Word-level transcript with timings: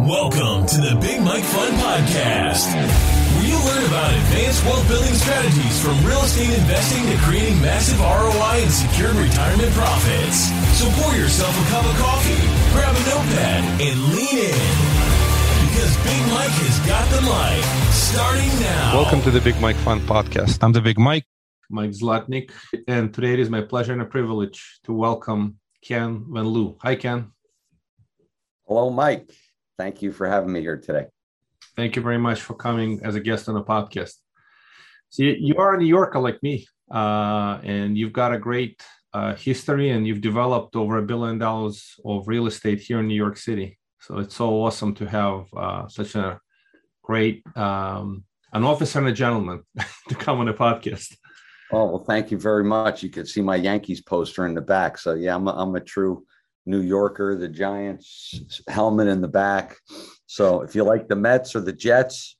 Welcome 0.00 0.66
to 0.66 0.78
the 0.80 0.98
Big 1.00 1.22
Mike 1.22 1.42
Fund 1.42 1.72
Podcast, 1.80 2.68
where 2.68 3.48
you 3.48 3.56
learn 3.64 3.80
about 3.88 4.12
advanced 4.12 4.62
wealth 4.64 4.86
building 4.88 5.14
strategies 5.14 5.80
from 5.82 5.96
real 6.04 6.20
estate 6.20 6.52
investing 6.52 7.00
to 7.08 7.16
creating 7.24 7.60
massive 7.62 7.98
ROI 7.98 8.60
and 8.60 8.70
secured 8.70 9.16
retirement 9.16 9.72
profits. 9.72 10.52
So 10.76 10.84
pour 11.00 11.16
yourself 11.16 11.50
a 11.50 11.64
cup 11.72 11.84
of 11.88 11.96
coffee, 11.96 12.44
grab 12.76 12.92
a 12.92 13.02
notepad, 13.08 13.64
and 13.80 13.96
lean 14.12 14.36
in. 14.36 14.68
Because 15.64 15.96
Big 16.04 16.22
Mike 16.28 16.52
has 16.60 16.76
got 16.84 17.08
the 17.16 17.22
mic 17.24 17.64
starting 17.90 18.52
now. 18.60 19.00
Welcome 19.00 19.22
to 19.22 19.30
the 19.30 19.40
Big 19.40 19.58
Mike 19.60 19.76
Fund 19.76 20.02
Podcast. 20.02 20.62
I'm 20.62 20.72
the 20.72 20.82
Big 20.82 20.98
Mike, 20.98 21.24
Mike 21.70 21.90
Zlotnik, 21.90 22.52
and 22.86 23.14
today 23.14 23.32
it 23.32 23.40
is 23.40 23.48
my 23.48 23.62
pleasure 23.62 23.94
and 23.94 24.02
a 24.02 24.06
privilege 24.06 24.78
to 24.84 24.92
welcome 24.92 25.58
Ken 25.80 26.26
Van 26.28 26.44
Liew. 26.44 26.76
Hi, 26.82 26.96
Ken. 26.96 27.32
Hello, 28.68 28.90
Mike. 28.90 29.32
Thank 29.78 30.02
you 30.02 30.12
for 30.12 30.26
having 30.26 30.52
me 30.52 30.60
here 30.60 30.78
today. 30.78 31.06
Thank 31.76 31.96
you 31.96 32.02
very 32.02 32.18
much 32.18 32.40
for 32.40 32.54
coming 32.54 33.00
as 33.04 33.14
a 33.14 33.20
guest 33.20 33.48
on 33.48 33.54
the 33.54 33.62
podcast. 33.62 34.14
So 35.10 35.22
you 35.22 35.56
are 35.56 35.74
a 35.74 35.78
New 35.78 35.86
Yorker 35.86 36.18
like 36.18 36.42
me, 36.42 36.66
uh, 36.90 37.60
and 37.62 37.96
you've 37.96 38.12
got 38.12 38.32
a 38.32 38.38
great 38.38 38.82
uh, 39.12 39.34
history, 39.34 39.90
and 39.90 40.06
you've 40.06 40.20
developed 40.20 40.76
over 40.76 40.96
a 40.96 41.02
billion 41.02 41.38
dollars 41.38 41.94
of 42.04 42.26
real 42.28 42.46
estate 42.46 42.80
here 42.80 43.00
in 43.00 43.08
New 43.08 43.14
York 43.14 43.36
City. 43.36 43.78
So 44.00 44.18
it's 44.18 44.36
so 44.36 44.62
awesome 44.62 44.94
to 44.94 45.06
have 45.06 45.46
uh, 45.54 45.88
such 45.88 46.14
a 46.14 46.40
great 47.02 47.42
um, 47.56 48.24
an 48.52 48.64
officer 48.64 48.98
and 48.98 49.08
a 49.08 49.12
gentleman 49.12 49.62
to 50.08 50.14
come 50.14 50.40
on 50.40 50.46
the 50.46 50.54
podcast. 50.54 51.16
Oh 51.72 51.86
well, 51.86 52.04
thank 52.04 52.30
you 52.30 52.38
very 52.38 52.64
much. 52.64 53.02
You 53.02 53.10
can 53.10 53.26
see 53.26 53.42
my 53.42 53.56
Yankees 53.56 54.00
poster 54.00 54.46
in 54.46 54.54
the 54.54 54.60
back. 54.60 54.98
So 54.98 55.14
yeah, 55.14 55.34
I'm 55.34 55.46
a, 55.48 55.52
I'm 55.52 55.74
a 55.74 55.80
true 55.80 56.24
New 56.66 56.80
Yorker, 56.80 57.36
the 57.36 57.48
Giants 57.48 58.62
helmet 58.68 59.08
in 59.08 59.20
the 59.20 59.28
back. 59.28 59.76
So 60.26 60.62
if 60.62 60.74
you 60.74 60.82
like 60.84 61.08
the 61.08 61.16
Mets 61.16 61.54
or 61.54 61.60
the 61.60 61.72
Jets, 61.72 62.36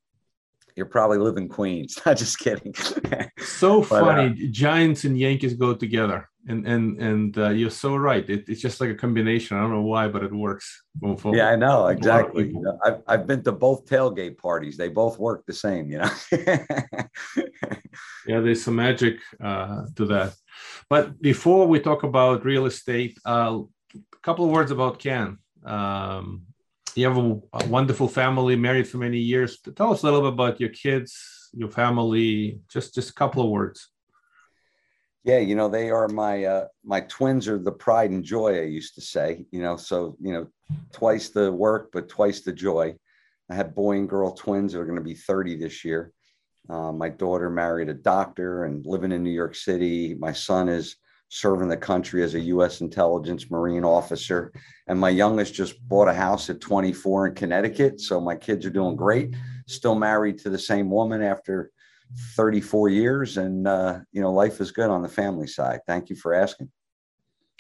you're 0.77 0.87
probably 0.87 1.19
living 1.19 1.49
Queens. 1.49 1.99
Not 2.07 2.19
just 2.19 2.39
kidding. 2.39 2.75
so 3.39 3.81
but, 3.81 3.89
funny, 3.89 4.29
uh, 4.31 4.49
Giants 4.51 5.05
and 5.05 5.19
Yankees 5.19 5.55
go 5.55 5.75
together, 5.75 6.29
and 6.49 6.67
and 6.67 7.01
and 7.01 7.39
uh, 7.39 7.49
you're 7.49 7.71
so 7.71 7.97
right. 7.97 8.29
It, 8.29 8.45
it's 8.49 8.61
just 8.61 8.81
like 8.81 8.91
a 8.91 8.95
combination. 8.95 9.57
I 9.57 9.63
don't 9.63 9.73
know 9.73 9.83
why, 9.83 10.09
but 10.09 10.23
it 10.23 10.33
works. 10.33 10.83
Yeah, 11.33 11.49
I 11.49 11.57
know 11.57 11.87
exactly. 11.87 12.49
You 12.49 12.61
know, 12.61 12.79
I've 12.85 13.03
I've 13.09 13.27
been 13.27 13.43
to 13.45 13.53
both 13.53 13.87
tailgate 13.87 14.37
parties. 14.37 14.77
They 14.77 14.91
both 14.91 15.19
work 15.19 15.47
the 15.47 15.55
same. 15.55 15.91
You 15.91 15.99
know. 15.99 16.11
yeah, 18.27 18.41
there's 18.41 18.63
some 18.63 18.77
magic 18.77 19.21
uh, 19.43 19.87
to 19.97 20.05
that. 20.07 20.35
But 20.89 21.21
before 21.21 21.67
we 21.67 21.81
talk 21.81 22.03
about 22.03 22.45
real 22.45 22.67
estate, 22.67 23.19
uh, 23.25 23.61
a 23.95 24.19
couple 24.23 24.45
of 24.45 24.51
words 24.51 24.71
about 24.71 24.99
Ken. 24.99 25.39
Um, 25.65 26.43
you 26.95 27.07
have 27.07 27.19
a, 27.19 27.41
a, 27.53 27.67
wonderful 27.69 28.09
family, 28.09 28.57
married 28.57 28.89
for 28.89 28.97
many 28.97 29.19
years. 29.19 29.59
Tell 29.75 29.93
us 29.93 30.03
a 30.03 30.07
little 30.07 30.23
bit 30.23 30.33
about 30.33 30.61
your 30.61 30.71
kids, 30.71 31.51
your 31.53 31.69
family. 31.69 32.61
Just 32.69 32.95
just 32.95 33.11
a 33.11 33.15
couple 33.15 33.43
of 33.43 33.51
words. 33.51 33.89
Yeah, 35.25 35.39
you 35.39 35.55
know 35.57 35.69
they 35.69 35.91
are 35.91 36.09
my 36.09 36.45
uh, 36.45 36.67
my 36.85 37.01
twins 37.01 37.49
are 37.49 37.59
the 37.59 37.73
pride 37.73 38.11
and 38.11 38.25
joy. 38.25 38.61
I 38.61 38.65
used 38.65 38.95
to 38.95 39.01
say, 39.01 39.45
you 39.51 39.61
know, 39.61 39.77
so 39.77 40.17
you 40.21 40.33
know, 40.33 40.47
twice 40.93 41.29
the 41.29 41.53
work, 41.53 41.91
but 41.93 42.09
twice 42.09 42.41
the 42.41 42.53
joy. 42.53 42.95
I 43.51 43.55
had 43.55 43.75
boy 43.75 43.97
and 43.97 44.09
girl 44.09 44.33
twins 44.33 44.73
that 44.73 44.81
are 44.81 44.87
going 44.87 44.99
to 44.99 45.05
be 45.05 45.15
30 45.15 45.57
this 45.57 45.85
year. 45.85 46.13
Uh, 46.69 46.91
my 46.91 47.09
daughter 47.09 47.49
married 47.49 47.89
a 47.89 47.95
doctor 47.95 48.65
and 48.65 48.85
living 48.85 49.13
in 49.13 49.23
New 49.23 49.31
York 49.31 49.55
City. 49.55 50.15
My 50.15 50.33
son 50.33 50.69
is 50.69 50.97
serving 51.29 51.69
the 51.69 51.77
country 51.77 52.23
as 52.23 52.35
a 52.35 52.41
U.S. 52.41 52.81
intelligence 52.81 53.51
Marine 53.51 53.85
officer. 53.85 54.53
And 54.87 54.99
my 54.99 55.11
youngest 55.11 55.55
just 55.55 55.87
bought 55.89 56.09
a 56.09 56.15
house 56.15 56.49
at 56.51 56.61
24 56.61 57.29
in 57.29 57.35
Connecticut. 57.35 58.01
So 58.01 58.21
my 58.21 58.37
kids 58.37 58.65
are 58.65 58.71
doing 58.71 58.97
great. 58.97 59.35
Still 59.67 59.95
married 59.95 60.39
to 60.39 60.51
the 60.51 60.59
same 60.59 60.91
woman 60.91 61.23
after 61.23 61.71
34 62.37 62.89
years. 62.91 63.37
And, 63.37 63.67
uh, 63.67 64.01
you 64.13 64.21
know, 64.21 64.33
life 64.33 64.61
is 64.61 64.71
good 64.71 64.91
on 64.91 65.03
the 65.03 65.09
family 65.09 65.47
side. 65.47 65.81
Thank 65.87 66.11
you 66.11 66.17
for 66.17 66.35
asking. 66.35 66.71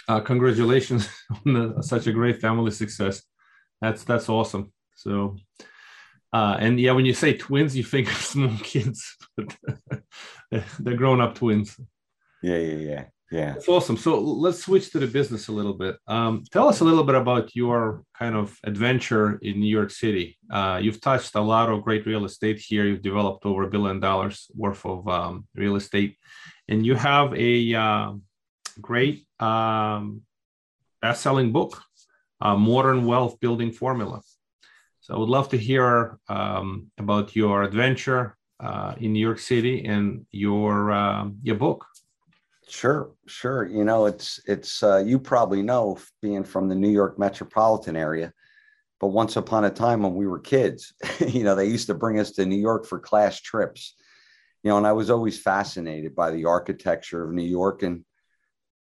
Uh, 0.08 0.20
congratulations 0.20 1.08
on 1.46 1.52
the, 1.52 1.82
such 1.82 2.06
a 2.06 2.12
great 2.12 2.40
family 2.40 2.70
success. 2.70 3.22
That's, 3.80 4.04
that's 4.04 4.28
awesome. 4.28 4.72
So, 4.94 5.36
uh, 6.32 6.56
and 6.60 6.78
yeah, 6.78 6.92
when 6.92 7.04
you 7.04 7.14
say 7.14 7.36
twins, 7.36 7.76
you 7.76 7.82
think 7.82 8.08
of 8.08 8.16
small 8.18 8.56
kids, 8.58 9.16
but 9.36 9.56
they're 10.78 10.96
grown 10.96 11.20
up 11.20 11.34
twins. 11.34 11.78
Yeah, 12.42 12.58
yeah, 12.58 12.90
yeah. 12.90 13.04
Yeah. 13.30 13.54
That's 13.54 13.68
awesome. 13.68 13.96
So 13.96 14.20
let's 14.20 14.60
switch 14.60 14.92
to 14.92 15.00
the 15.00 15.06
business 15.08 15.48
a 15.48 15.52
little 15.52 15.74
bit. 15.74 15.96
Um, 16.06 16.44
tell 16.52 16.68
us 16.68 16.80
a 16.80 16.84
little 16.84 17.02
bit 17.02 17.16
about 17.16 17.56
your 17.56 18.04
kind 18.16 18.36
of 18.36 18.56
adventure 18.62 19.38
in 19.42 19.58
New 19.58 19.68
York 19.68 19.90
City. 19.90 20.38
Uh, 20.48 20.78
you've 20.80 21.00
touched 21.00 21.34
a 21.34 21.40
lot 21.40 21.68
of 21.68 21.82
great 21.82 22.06
real 22.06 22.24
estate 22.24 22.60
here. 22.60 22.84
You've 22.84 23.02
developed 23.02 23.44
over 23.44 23.64
a 23.64 23.70
billion 23.70 23.98
dollars 23.98 24.48
worth 24.54 24.86
of 24.86 25.08
um, 25.08 25.46
real 25.56 25.74
estate, 25.74 26.16
and 26.68 26.86
you 26.86 26.94
have 26.94 27.34
a 27.34 27.74
uh, 27.74 28.12
great 28.80 29.26
um, 29.40 30.22
best-selling 31.02 31.50
book, 31.50 31.82
uh, 32.40 32.54
"Modern 32.54 33.06
Wealth 33.06 33.40
Building 33.40 33.72
Formula." 33.72 34.20
So 35.00 35.14
I 35.14 35.18
would 35.18 35.28
love 35.28 35.48
to 35.48 35.58
hear 35.58 36.18
um, 36.28 36.92
about 36.96 37.34
your 37.34 37.64
adventure 37.64 38.36
uh, 38.60 38.94
in 38.98 39.12
New 39.12 39.20
York 39.20 39.40
City 39.40 39.84
and 39.84 40.26
your 40.30 40.92
um, 40.92 41.38
your 41.42 41.56
book. 41.56 41.84
Sure, 42.68 43.12
sure. 43.26 43.66
You 43.66 43.84
know, 43.84 44.06
it's 44.06 44.40
it's 44.46 44.82
uh, 44.82 44.98
you 44.98 45.20
probably 45.20 45.62
know 45.62 45.98
being 46.20 46.42
from 46.42 46.68
the 46.68 46.74
New 46.74 46.88
York 46.90 47.16
metropolitan 47.18 47.94
area, 47.96 48.32
but 49.00 49.08
once 49.08 49.36
upon 49.36 49.64
a 49.64 49.70
time 49.70 50.02
when 50.02 50.14
we 50.14 50.26
were 50.26 50.40
kids, 50.40 50.92
you 51.28 51.44
know, 51.44 51.54
they 51.54 51.66
used 51.66 51.86
to 51.86 51.94
bring 51.94 52.18
us 52.18 52.32
to 52.32 52.46
New 52.46 52.56
York 52.58 52.84
for 52.86 52.98
class 52.98 53.40
trips. 53.40 53.94
You 54.64 54.70
know, 54.70 54.78
and 54.78 54.86
I 54.86 54.92
was 54.92 55.10
always 55.10 55.38
fascinated 55.40 56.16
by 56.16 56.32
the 56.32 56.46
architecture 56.46 57.24
of 57.24 57.32
New 57.32 57.44
York, 57.44 57.84
and 57.84 58.04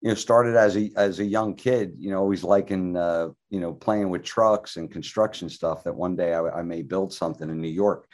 you 0.01 0.09
know, 0.09 0.15
started 0.15 0.55
as 0.55 0.77
a 0.77 0.91
as 0.95 1.19
a 1.19 1.25
young 1.25 1.55
kid. 1.55 1.95
You 1.97 2.11
know, 2.11 2.19
always 2.19 2.43
liking 2.43 2.95
uh, 2.95 3.29
you 3.49 3.59
know 3.61 3.73
playing 3.73 4.11
with 4.11 4.23
trucks 4.23 4.77
and 4.77 4.91
construction 4.91 5.49
stuff. 5.49 5.83
That 5.85 5.95
one 5.95 6.15
day 6.15 6.35
I, 6.35 6.59
I 6.59 6.61
may 6.61 6.83
build 6.83 7.13
something 7.13 7.49
in 7.49 7.59
New 7.61 7.67
York 7.69 8.07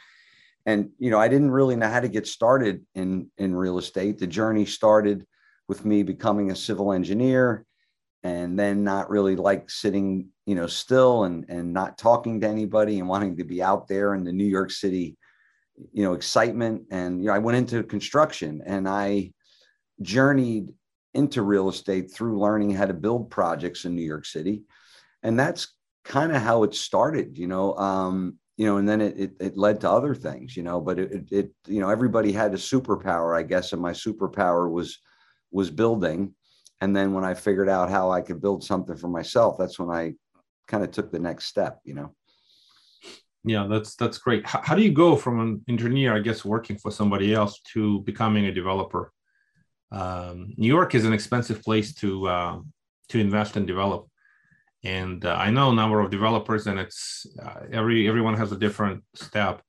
and 0.66 0.90
you 0.98 1.10
know 1.10 1.20
i 1.20 1.28
didn't 1.28 1.52
really 1.52 1.76
know 1.76 1.88
how 1.88 2.00
to 2.00 2.08
get 2.08 2.26
started 2.26 2.84
in 2.96 3.30
in 3.38 3.54
real 3.54 3.78
estate 3.78 4.18
the 4.18 4.26
journey 4.26 4.66
started 4.66 5.24
with 5.68 5.84
me 5.84 6.02
becoming 6.02 6.50
a 6.50 6.56
civil 6.56 6.92
engineer 6.92 7.64
and 8.24 8.58
then 8.58 8.82
not 8.82 9.10
really 9.10 9.36
like 9.36 9.70
sitting 9.70 10.28
you 10.46 10.54
know 10.54 10.66
still 10.66 11.24
and 11.24 11.44
and 11.48 11.72
not 11.72 11.98
talking 11.98 12.40
to 12.40 12.48
anybody 12.48 12.98
and 12.98 13.08
wanting 13.08 13.36
to 13.36 13.44
be 13.44 13.62
out 13.62 13.86
there 13.86 14.14
in 14.14 14.24
the 14.24 14.32
new 14.32 14.44
york 14.44 14.70
city 14.70 15.16
you 15.92 16.02
know 16.02 16.14
excitement. 16.14 16.82
And 16.90 17.20
you 17.20 17.28
know 17.28 17.34
i 17.34 17.38
went 17.38 17.58
into 17.58 17.82
construction 17.82 18.62
and 18.66 18.88
i 18.88 19.32
journeyed 20.02 20.68
into 21.14 21.42
real 21.42 21.68
estate 21.68 22.12
through 22.12 22.38
learning 22.38 22.70
how 22.70 22.86
to 22.86 22.94
build 22.94 23.30
projects 23.30 23.84
in 23.84 23.94
new 23.94 24.02
york 24.02 24.24
city. 24.24 24.62
And 25.22 25.38
that's 25.38 25.74
kind 26.04 26.32
of 26.34 26.40
how 26.40 26.62
it 26.62 26.74
started 26.74 27.36
you 27.36 27.46
know 27.46 27.76
um 27.76 28.38
you 28.56 28.64
know 28.66 28.78
and 28.78 28.88
then 28.88 29.00
it, 29.00 29.18
it, 29.18 29.32
it 29.40 29.56
led 29.58 29.80
to 29.80 29.90
other 29.90 30.14
things 30.14 30.56
you 30.56 30.62
know 30.62 30.80
but 30.80 30.98
it, 30.98 31.12
it, 31.12 31.32
it 31.32 31.52
you 31.66 31.80
know 31.80 31.90
everybody 31.90 32.32
had 32.32 32.54
a 32.54 32.56
superpower 32.56 33.36
i 33.36 33.42
guess 33.42 33.74
and 33.74 33.82
my 33.82 33.92
superpower 33.92 34.70
was 34.70 34.98
was 35.50 35.70
building. 35.70 36.34
And 36.80 36.94
then 36.94 37.12
when 37.12 37.24
I 37.24 37.34
figured 37.34 37.68
out 37.68 37.90
how 37.90 38.10
I 38.10 38.20
could 38.20 38.40
build 38.40 38.62
something 38.62 38.96
for 38.96 39.08
myself, 39.08 39.56
that's 39.58 39.78
when 39.78 39.90
I 39.90 40.14
kind 40.68 40.84
of 40.84 40.90
took 40.90 41.10
the 41.10 41.18
next 41.18 41.46
step, 41.46 41.80
you 41.84 41.94
know. 41.94 42.14
Yeah, 43.44 43.66
that's 43.68 43.96
that's 43.96 44.18
great. 44.18 44.46
How, 44.46 44.60
how 44.62 44.74
do 44.74 44.82
you 44.82 44.92
go 44.92 45.16
from 45.16 45.40
an 45.40 45.64
engineer, 45.68 46.14
I 46.14 46.20
guess, 46.20 46.44
working 46.44 46.76
for 46.76 46.90
somebody 46.90 47.34
else 47.34 47.60
to 47.72 48.00
becoming 48.00 48.46
a 48.46 48.52
developer? 48.52 49.12
Um, 49.90 50.52
New 50.56 50.68
York 50.68 50.94
is 50.94 51.04
an 51.04 51.12
expensive 51.12 51.62
place 51.62 51.94
to 51.94 52.28
uh, 52.28 52.58
to 53.08 53.18
invest 53.18 53.56
and 53.56 53.66
develop, 53.66 54.08
and 54.84 55.24
uh, 55.24 55.34
I 55.34 55.50
know 55.50 55.70
a 55.70 55.74
number 55.74 56.00
of 56.00 56.10
developers, 56.10 56.66
and 56.66 56.78
it's 56.78 57.26
uh, 57.42 57.60
every 57.72 58.06
everyone 58.08 58.36
has 58.36 58.52
a 58.52 58.58
different 58.58 59.02
step. 59.14 59.62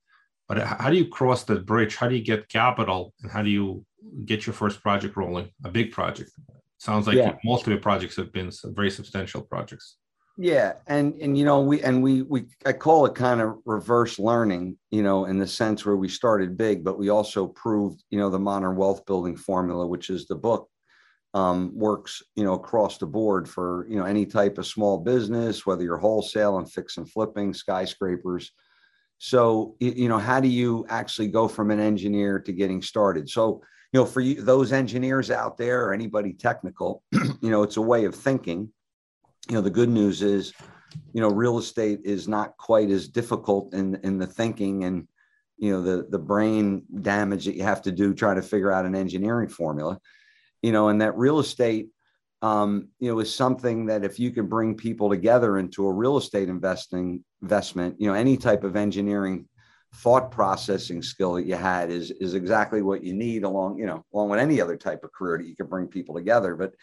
But 0.47 0.57
how 0.57 0.89
do 0.89 0.97
you 0.97 1.07
cross 1.07 1.43
that 1.45 1.65
bridge? 1.65 1.95
How 1.95 2.07
do 2.09 2.15
you 2.15 2.23
get 2.23 2.49
capital, 2.49 3.13
and 3.21 3.31
how 3.31 3.43
do 3.43 3.49
you 3.49 3.85
get 4.25 4.45
your 4.45 4.53
first 4.53 4.81
project 4.81 5.15
rolling, 5.17 5.49
a 5.63 5.69
big 5.69 5.91
project. 5.91 6.31
Sounds 6.77 7.07
like 7.07 7.17
yeah. 7.17 7.35
most 7.43 7.63
of 7.63 7.67
your 7.67 7.81
projects 7.81 8.15
have 8.15 8.31
been 8.31 8.51
very 8.63 8.89
substantial 8.89 9.41
projects. 9.41 9.97
Yeah, 10.41 10.75
and 10.87 11.15
and 11.21 11.37
you 11.37 11.43
know 11.43 11.59
we 11.59 11.81
and 11.83 12.01
we 12.01 12.21
we 12.21 12.45
I 12.65 12.71
call 12.71 13.05
it 13.05 13.13
kind 13.13 13.41
of 13.41 13.57
reverse 13.65 14.17
learning, 14.17 14.77
you 14.89 15.03
know, 15.03 15.25
in 15.25 15.37
the 15.37 15.45
sense 15.45 15.85
where 15.85 15.97
we 15.97 16.07
started 16.07 16.57
big, 16.57 16.81
but 16.81 16.97
we 16.97 17.09
also 17.09 17.47
proved, 17.47 18.01
you 18.09 18.17
know, 18.17 18.29
the 18.29 18.39
modern 18.39 18.77
wealth 18.77 19.05
building 19.05 19.35
formula, 19.35 19.85
which 19.85 20.09
is 20.09 20.27
the 20.27 20.35
book, 20.35 20.69
um, 21.33 21.77
works, 21.77 22.23
you 22.37 22.45
know, 22.45 22.53
across 22.53 22.97
the 22.97 23.05
board 23.05 23.49
for 23.49 23.85
you 23.89 23.97
know 23.97 24.05
any 24.05 24.25
type 24.25 24.57
of 24.57 24.65
small 24.65 24.97
business, 24.97 25.65
whether 25.65 25.83
you're 25.83 25.97
wholesale 25.97 26.57
and 26.57 26.71
fix 26.71 26.95
and 26.95 27.11
flipping, 27.11 27.53
skyscrapers. 27.53 28.53
So 29.17 29.75
you 29.81 30.07
know, 30.07 30.19
how 30.19 30.39
do 30.39 30.47
you 30.47 30.85
actually 30.87 31.27
go 31.27 31.49
from 31.49 31.69
an 31.69 31.81
engineer 31.81 32.39
to 32.39 32.53
getting 32.53 32.81
started? 32.81 33.29
So 33.29 33.61
you 33.91 33.99
know, 33.99 34.05
for 34.05 34.21
you, 34.21 34.41
those 34.41 34.71
engineers 34.71 35.31
out 35.31 35.57
there 35.57 35.85
or 35.85 35.93
anybody 35.93 36.33
technical, 36.33 37.03
you 37.11 37.49
know, 37.49 37.63
it's 37.63 37.77
a 37.77 37.81
way 37.81 38.05
of 38.05 38.15
thinking. 38.15 38.71
You 39.47 39.55
know, 39.55 39.61
the 39.61 39.69
good 39.69 39.89
news 39.89 40.21
is 40.21 40.53
you 41.13 41.21
know, 41.21 41.29
real 41.29 41.57
estate 41.57 42.01
is 42.03 42.27
not 42.27 42.57
quite 42.57 42.89
as 42.89 43.07
difficult 43.07 43.73
in 43.73 43.95
in 44.03 44.17
the 44.17 44.27
thinking 44.27 44.83
and 44.83 45.07
you 45.57 45.71
know 45.71 45.81
the 45.81 46.07
the 46.09 46.19
brain 46.19 46.83
damage 47.01 47.45
that 47.45 47.55
you 47.55 47.63
have 47.63 47.81
to 47.83 47.91
do 47.91 48.13
trying 48.13 48.37
to 48.37 48.41
figure 48.41 48.71
out 48.71 48.85
an 48.85 48.95
engineering 48.95 49.49
formula. 49.49 49.99
You 50.61 50.71
know, 50.71 50.89
and 50.89 51.01
that 51.01 51.17
real 51.17 51.39
estate 51.39 51.89
um, 52.41 52.87
you 52.99 53.11
know, 53.11 53.19
is 53.19 53.33
something 53.33 53.87
that 53.87 54.05
if 54.05 54.17
you 54.17 54.31
can 54.31 54.47
bring 54.47 54.75
people 54.75 55.09
together 55.09 55.57
into 55.57 55.85
a 55.85 55.91
real 55.91 56.17
estate 56.17 56.47
investing 56.47 57.23
investment, 57.41 57.99
you 57.99 58.07
know, 58.07 58.13
any 58.13 58.37
type 58.37 58.63
of 58.63 58.77
engineering 58.77 59.45
thought 59.95 60.31
processing 60.31 61.01
skill 61.01 61.33
that 61.33 61.45
you 61.45 61.55
had 61.55 61.89
is 61.89 62.11
is 62.11 62.33
exactly 62.33 62.81
what 62.81 63.03
you 63.03 63.13
need 63.13 63.43
along, 63.43 63.77
you 63.77 63.85
know, 63.85 64.05
along 64.13 64.29
with 64.29 64.39
any 64.39 64.61
other 64.61 64.77
type 64.77 65.03
of 65.03 65.11
career 65.11 65.37
that 65.37 65.47
you 65.47 65.55
can 65.55 65.67
bring 65.67 65.87
people 65.87 66.15
together. 66.15 66.55
But, 66.55 66.73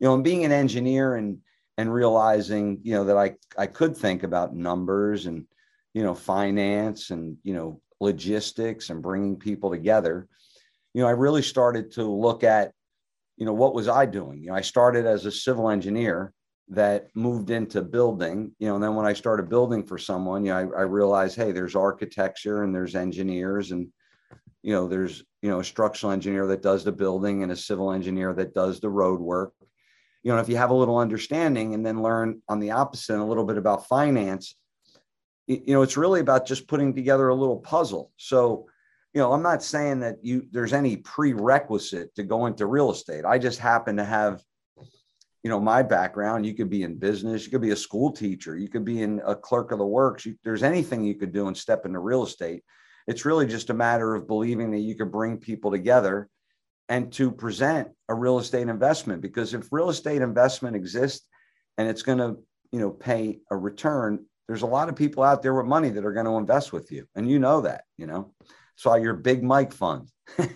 you 0.00 0.06
know, 0.06 0.14
and 0.14 0.24
being 0.24 0.44
an 0.44 0.52
engineer 0.52 1.16
and 1.16 1.38
and 1.76 1.92
realizing, 1.92 2.80
you 2.82 2.94
know, 2.94 3.04
that 3.04 3.16
I 3.16 3.34
I 3.58 3.66
could 3.66 3.96
think 3.96 4.22
about 4.22 4.54
numbers 4.54 5.26
and, 5.26 5.46
you 5.92 6.02
know, 6.02 6.14
finance 6.14 7.10
and, 7.10 7.36
you 7.42 7.54
know, 7.54 7.80
logistics 8.00 8.90
and 8.90 9.02
bringing 9.02 9.36
people 9.36 9.70
together, 9.70 10.26
you 10.94 11.02
know, 11.02 11.08
I 11.08 11.12
really 11.12 11.42
started 11.42 11.92
to 11.92 12.04
look 12.04 12.44
at 12.44 12.72
you 13.36 13.46
know, 13.46 13.52
what 13.52 13.74
was 13.74 13.88
I 13.88 14.06
doing? 14.06 14.42
You 14.42 14.50
know, 14.50 14.54
I 14.54 14.60
started 14.60 15.06
as 15.06 15.26
a 15.26 15.32
civil 15.32 15.68
engineer 15.68 16.32
that 16.68 17.08
moved 17.14 17.50
into 17.50 17.82
building, 17.82 18.52
you 18.58 18.68
know, 18.68 18.76
and 18.76 18.82
then 18.82 18.94
when 18.94 19.06
I 19.06 19.12
started 19.12 19.50
building 19.50 19.84
for 19.84 19.98
someone, 19.98 20.44
you 20.44 20.50
know, 20.50 20.58
I, 20.58 20.80
I 20.80 20.82
realized, 20.82 21.36
hey, 21.36 21.52
there's 21.52 21.76
architecture 21.76 22.62
and 22.62 22.74
there's 22.74 22.94
engineers 22.94 23.70
and, 23.70 23.88
you 24.62 24.72
know, 24.72 24.88
there's, 24.88 25.22
you 25.42 25.50
know, 25.50 25.60
a 25.60 25.64
structural 25.64 26.12
engineer 26.12 26.46
that 26.46 26.62
does 26.62 26.82
the 26.82 26.92
building 26.92 27.42
and 27.42 27.52
a 27.52 27.56
civil 27.56 27.92
engineer 27.92 28.32
that 28.32 28.54
does 28.54 28.80
the 28.80 28.88
road 28.88 29.20
work. 29.20 29.52
You 30.22 30.32
know, 30.32 30.38
if 30.38 30.48
you 30.48 30.56
have 30.56 30.70
a 30.70 30.74
little 30.74 30.96
understanding 30.96 31.74
and 31.74 31.84
then 31.84 32.02
learn 32.02 32.40
on 32.48 32.60
the 32.60 32.70
opposite 32.70 33.20
a 33.20 33.22
little 33.22 33.44
bit 33.44 33.58
about 33.58 33.86
finance, 33.86 34.56
you 35.46 35.74
know, 35.74 35.82
it's 35.82 35.98
really 35.98 36.20
about 36.20 36.46
just 36.46 36.66
putting 36.66 36.94
together 36.94 37.28
a 37.28 37.34
little 37.34 37.58
puzzle. 37.58 38.10
So, 38.16 38.66
you 39.12 39.20
know, 39.20 39.34
I'm 39.34 39.42
not 39.42 39.62
saying 39.62 40.00
that 40.00 40.16
you 40.22 40.46
there's 40.50 40.72
any 40.72 40.96
prerequisite 40.96 42.14
to 42.14 42.22
go 42.22 42.46
into 42.46 42.64
real 42.64 42.90
estate. 42.90 43.26
I 43.26 43.38
just 43.38 43.58
happen 43.58 43.98
to 43.98 44.04
have, 44.04 44.42
you 45.44 45.50
know, 45.50 45.60
my 45.60 45.82
background. 45.82 46.44
You 46.44 46.54
could 46.54 46.70
be 46.70 46.82
in 46.82 46.98
business, 46.98 47.44
you 47.44 47.50
could 47.50 47.60
be 47.60 47.70
a 47.70 47.76
school 47.76 48.10
teacher, 48.10 48.56
you 48.56 48.68
could 48.68 48.84
be 48.84 49.02
in 49.02 49.20
a 49.24 49.36
clerk 49.36 49.70
of 49.70 49.78
the 49.78 49.86
works. 49.86 50.26
You, 50.26 50.36
there's 50.42 50.62
anything 50.62 51.04
you 51.04 51.14
could 51.14 51.32
do 51.32 51.46
and 51.46 51.56
step 51.56 51.86
into 51.86 52.00
real 52.00 52.24
estate. 52.24 52.64
It's 53.06 53.24
really 53.24 53.46
just 53.46 53.70
a 53.70 53.74
matter 53.74 54.14
of 54.14 54.26
believing 54.26 54.70
that 54.72 54.78
you 54.78 54.96
could 54.96 55.12
bring 55.12 55.36
people 55.36 55.70
together 55.70 56.28
and 56.88 57.12
to 57.12 57.30
present 57.30 57.88
a 58.08 58.14
real 58.14 58.38
estate 58.38 58.68
investment. 58.68 59.22
Because 59.22 59.54
if 59.54 59.68
real 59.70 59.90
estate 59.90 60.22
investment 60.22 60.74
exists 60.74 61.28
and 61.78 61.88
it's 61.88 62.02
going 62.02 62.18
to, 62.18 62.36
you 62.72 62.80
know, 62.80 62.90
pay 62.90 63.38
a 63.50 63.56
return, 63.56 64.24
there's 64.48 64.62
a 64.62 64.66
lot 64.66 64.88
of 64.88 64.96
people 64.96 65.22
out 65.22 65.42
there 65.42 65.54
with 65.54 65.66
money 65.66 65.90
that 65.90 66.04
are 66.04 66.12
going 66.12 66.26
to 66.26 66.36
invest 66.36 66.72
with 66.72 66.90
you, 66.92 67.06
and 67.14 67.30
you 67.30 67.38
know 67.38 67.62
that, 67.62 67.84
you 67.96 68.06
know 68.06 68.34
saw 68.76 68.96
your 68.96 69.14
big 69.14 69.42
Mike 69.42 69.72
fund. 69.72 70.08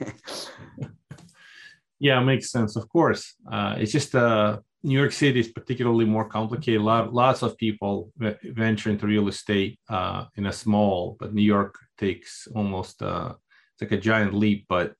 yeah, 1.98 2.20
makes 2.20 2.50
sense. 2.50 2.76
Of 2.76 2.88
course, 2.88 3.34
uh, 3.50 3.76
it's 3.78 3.92
just 3.92 4.14
uh, 4.14 4.58
New 4.82 4.98
York 4.98 5.12
City 5.12 5.40
is 5.40 5.48
particularly 5.48 6.04
more 6.04 6.28
complicated. 6.28 6.80
Lot, 6.82 7.12
lots 7.12 7.42
of 7.42 7.58
people 7.58 8.12
venture 8.16 8.90
into 8.90 9.06
real 9.06 9.28
estate 9.28 9.78
uh, 9.88 10.26
in 10.36 10.46
a 10.46 10.52
small, 10.52 11.16
but 11.18 11.34
New 11.34 11.42
York 11.42 11.74
takes 11.98 12.46
almost 12.54 13.02
uh, 13.02 13.34
it's 13.74 13.82
like 13.82 13.98
a 13.98 14.00
giant 14.00 14.34
leap. 14.34 14.66
But 14.68 14.94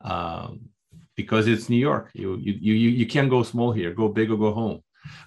um, 0.00 0.70
because 1.14 1.46
it's 1.46 1.68
New 1.68 1.76
York, 1.78 2.10
you 2.14 2.36
you 2.36 2.54
you 2.54 2.90
you 2.90 3.06
can't 3.06 3.30
go 3.30 3.42
small 3.42 3.72
here. 3.72 3.92
Go 3.92 4.08
big 4.08 4.30
or 4.30 4.38
go 4.38 4.52
home. 4.52 4.80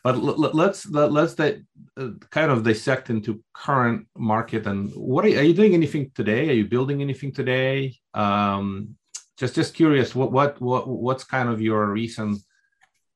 But 0.04 0.18
let's 0.18 0.88
let's 0.90 1.36
that 1.36 1.58
uh, 1.98 2.10
kind 2.32 2.52
of 2.52 2.64
dissect 2.64 3.10
into 3.10 3.44
current 3.54 4.08
market 4.18 4.66
and 4.68 4.92
what 4.96 5.26
are 5.26 5.30
you, 5.30 5.40
are 5.40 5.44
you, 5.44 5.54
doing 5.54 5.74
anything 5.74 6.12
today? 6.16 6.50
Are 6.50 6.54
you 6.54 6.66
building 6.66 7.02
anything 7.02 7.32
today? 7.32 7.96
Um, 8.14 8.96
just 9.38 9.56
just 9.56 9.74
curious, 9.74 10.16
what 10.16 10.32
what 10.32 10.60
what 10.60 10.88
what's 10.88 11.24
kind 11.24 11.50
of 11.50 11.62
your 11.62 11.88
recent 11.92 12.40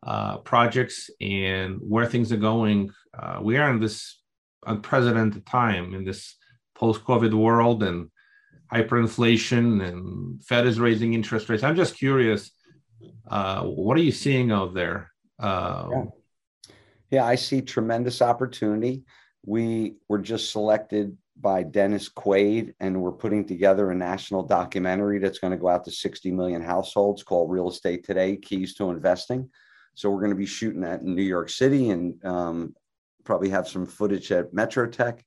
uh, 0.05 0.37
projects 0.39 1.09
and 1.21 1.79
where 1.79 2.05
things 2.05 2.31
are 2.31 2.37
going? 2.37 2.91
Uh, 3.17 3.39
we 3.41 3.57
are 3.57 3.69
in 3.69 3.79
this 3.79 4.19
unprecedented 4.65 5.45
time 5.45 5.93
in 5.93 6.03
this 6.03 6.35
post-COVID 6.75 7.33
world 7.33 7.83
and 7.83 8.09
hyperinflation 8.71 9.85
and 9.87 10.43
Fed 10.43 10.65
is 10.65 10.79
raising 10.79 11.13
interest 11.13 11.49
rates. 11.49 11.63
I'm 11.63 11.75
just 11.75 11.97
curious, 11.97 12.51
uh, 13.27 13.63
what 13.63 13.97
are 13.97 14.01
you 14.01 14.11
seeing 14.11 14.51
out 14.51 14.73
there? 14.73 15.11
Uh, 15.39 15.87
yeah. 15.91 16.03
Yeah, 17.11 17.25
I 17.25 17.35
see 17.35 17.61
tremendous 17.61 18.23
opportunity. 18.23 19.03
We 19.45 19.97
were 20.09 20.17
just 20.17 20.49
selected 20.49 21.15
by 21.39 21.61
Dennis 21.61 22.09
Quaid, 22.09 22.73
and 22.79 22.99
we're 22.99 23.11
putting 23.11 23.45
together 23.45 23.91
a 23.91 23.95
national 23.95 24.41
documentary 24.41 25.19
that's 25.19 25.37
going 25.37 25.51
to 25.51 25.57
go 25.57 25.67
out 25.67 25.85
to 25.85 25.91
60 25.91 26.31
million 26.31 26.63
households 26.63 27.21
called 27.21 27.51
Real 27.51 27.69
Estate 27.69 28.03
Today 28.03 28.35
Keys 28.37 28.73
to 28.75 28.89
Investing. 28.89 29.49
So 29.95 30.09
we're 30.09 30.19
going 30.19 30.31
to 30.31 30.35
be 30.35 30.45
shooting 30.45 30.81
that 30.81 31.01
in 31.01 31.15
New 31.15 31.23
York 31.23 31.49
City 31.49 31.89
and 31.89 32.23
um, 32.25 32.75
probably 33.23 33.49
have 33.49 33.67
some 33.67 33.85
footage 33.85 34.31
at 34.31 34.53
Metro 34.53 34.87
Tech. 34.87 35.23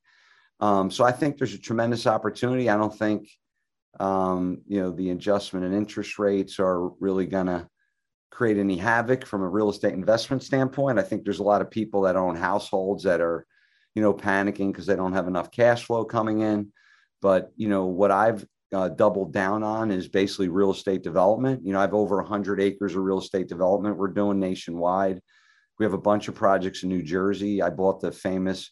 Um, 0.61 0.91
so 0.91 1.05
I 1.05 1.13
think 1.13 1.37
there's 1.37 1.55
a 1.55 1.59
tremendous 1.59 2.07
opportunity. 2.07 2.69
I 2.69 2.77
don't 2.77 2.97
think 2.97 3.29
um, 4.01 4.63
you 4.67 4.81
know 4.81 4.91
the 4.91 5.11
adjustment 5.11 5.65
in 5.65 5.73
interest 5.73 6.19
rates 6.19 6.59
are 6.59 6.89
really 7.01 7.27
going 7.27 7.47
to 7.47 7.69
create 8.37 8.59
any 8.59 8.77
havoc 8.77 9.25
from 9.25 9.43
a 9.43 9.49
real 9.49 9.71
estate 9.71 9.95
investment 9.95 10.43
standpoint. 10.43 10.99
I 10.99 11.03
think 11.03 11.25
there's 11.25 11.39
a 11.39 11.45
lot 11.45 11.63
of 11.63 11.71
people 11.71 12.03
that 12.03 12.17
own 12.17 12.37
households 12.37 13.05
that 13.05 13.23
are, 13.23 13.47
you 13.95 14.03
know, 14.03 14.13
panicking 14.13 14.71
because 14.71 14.85
they 14.85 14.95
don't 14.95 15.15
have 15.15 15.27
enough 15.27 15.51
cash 15.51 15.85
flow 15.85 16.05
coming 16.05 16.41
in. 16.41 16.71
But, 17.23 17.51
you 17.57 17.71
know, 17.71 17.87
what 17.87 18.11
I've 18.11 18.45
uh, 18.73 18.89
doubled 18.89 19.33
down 19.33 19.63
on 19.63 19.91
is 19.91 20.09
basically 20.09 20.49
real 20.49 20.73
estate 20.73 21.03
development. 21.03 21.65
You 21.65 21.73
know, 21.73 21.79
I 21.79 21.83
have 21.83 21.95
over 21.95 22.17
100 22.17 22.61
acres 22.61 22.95
of 22.97 23.03
real 23.03 23.19
estate 23.19 23.49
development 23.49 23.97
we're 23.97 24.09
doing 24.09 24.39
nationwide. 24.39 25.21
We 25.79 25.85
have 25.85 25.95
a 25.95 25.99
bunch 25.99 26.29
of 26.29 26.35
projects 26.35 26.83
in 26.83 26.89
New 26.89 27.03
Jersey. 27.03 27.63
I 27.63 27.71
bought 27.71 28.01
the 28.01 28.11
famous 28.11 28.71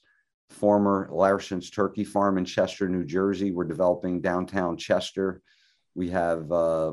former 0.50 1.08
Larison's 1.12 1.70
Turkey 1.70 2.05
Farm 2.05 2.38
in 2.38 2.44
Chester, 2.44 2.88
New 2.88 3.05
Jersey. 3.05 3.52
We're 3.52 3.64
developing 3.64 4.20
downtown 4.20 4.76
Chester 4.76 5.43
we 5.94 6.11
have 6.11 6.47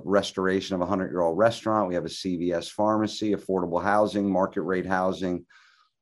restoration 0.06 0.76
of 0.76 0.82
a 0.82 0.86
100 0.86 1.12
year 1.12 1.22
old 1.22 1.38
restaurant. 1.38 1.88
We 1.88 1.96
have 1.96 2.06
a 2.06 2.10
CVS 2.10 2.70
pharmacy, 2.70 3.34
affordable 3.34 3.82
housing, 3.82 4.32
market 4.32 4.62
rate 4.62 4.86
housing, 4.86 5.46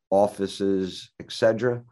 offices, 0.09 1.11
etc. 1.19 1.83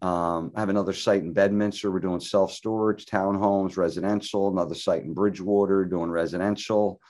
Um, 0.00 0.52
I 0.54 0.60
have 0.60 0.68
another 0.68 0.92
site 0.92 1.22
in 1.22 1.32
Bedminster. 1.32 1.90
We're 1.90 2.00
doing 2.00 2.20
self 2.20 2.52
storage, 2.52 3.06
townhomes, 3.06 3.76
residential. 3.76 4.48
Another 4.48 4.74
site 4.74 5.02
in 5.02 5.14
Bridgewater 5.14 5.84
doing 5.84 6.10
residential. 6.10 7.00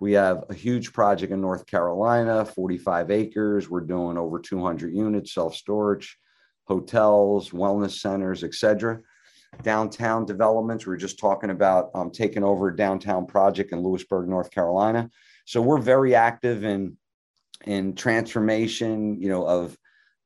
We 0.00 0.12
have 0.12 0.44
a 0.50 0.54
huge 0.54 0.92
project 0.92 1.32
in 1.32 1.40
North 1.40 1.66
Carolina, 1.66 2.44
45 2.44 3.10
acres. 3.10 3.70
We're 3.70 3.80
doing 3.80 4.18
over 4.18 4.38
200 4.38 4.94
units, 4.94 5.32
self 5.32 5.54
storage, 5.54 6.18
hotels, 6.66 7.50
wellness 7.50 7.98
centers, 7.98 8.44
etc 8.44 9.00
downtown 9.62 10.24
developments. 10.24 10.86
We 10.86 10.90
were 10.90 10.96
just 10.96 11.18
talking 11.18 11.50
about 11.50 11.90
um, 11.94 12.10
taking 12.10 12.44
over 12.44 12.68
a 12.68 12.76
downtown 12.76 13.26
project 13.26 13.72
in 13.72 13.82
Louisburg, 13.82 14.28
North 14.28 14.50
Carolina. 14.50 15.10
So 15.44 15.60
we're 15.60 15.78
very 15.78 16.14
active 16.14 16.64
in 16.64 16.96
in 17.66 17.94
transformation, 17.94 19.20
you 19.22 19.28
know, 19.28 19.46
of 19.46 19.76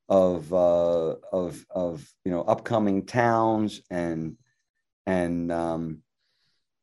of 0.09 0.51
uh, 0.53 1.15
of 1.31 1.65
of 1.69 2.11
you 2.25 2.31
know 2.31 2.41
upcoming 2.41 3.05
towns 3.05 3.81
and 3.89 4.35
and 5.05 5.51
um, 5.51 6.01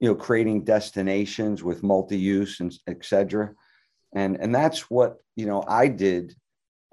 you 0.00 0.08
know 0.08 0.14
creating 0.14 0.64
destinations 0.64 1.62
with 1.62 1.82
multi-use 1.82 2.60
and 2.60 2.72
etc. 2.86 3.52
And 4.14 4.36
and 4.40 4.54
that's 4.54 4.88
what 4.90 5.16
you 5.34 5.46
know 5.46 5.64
I 5.66 5.88
did 5.88 6.34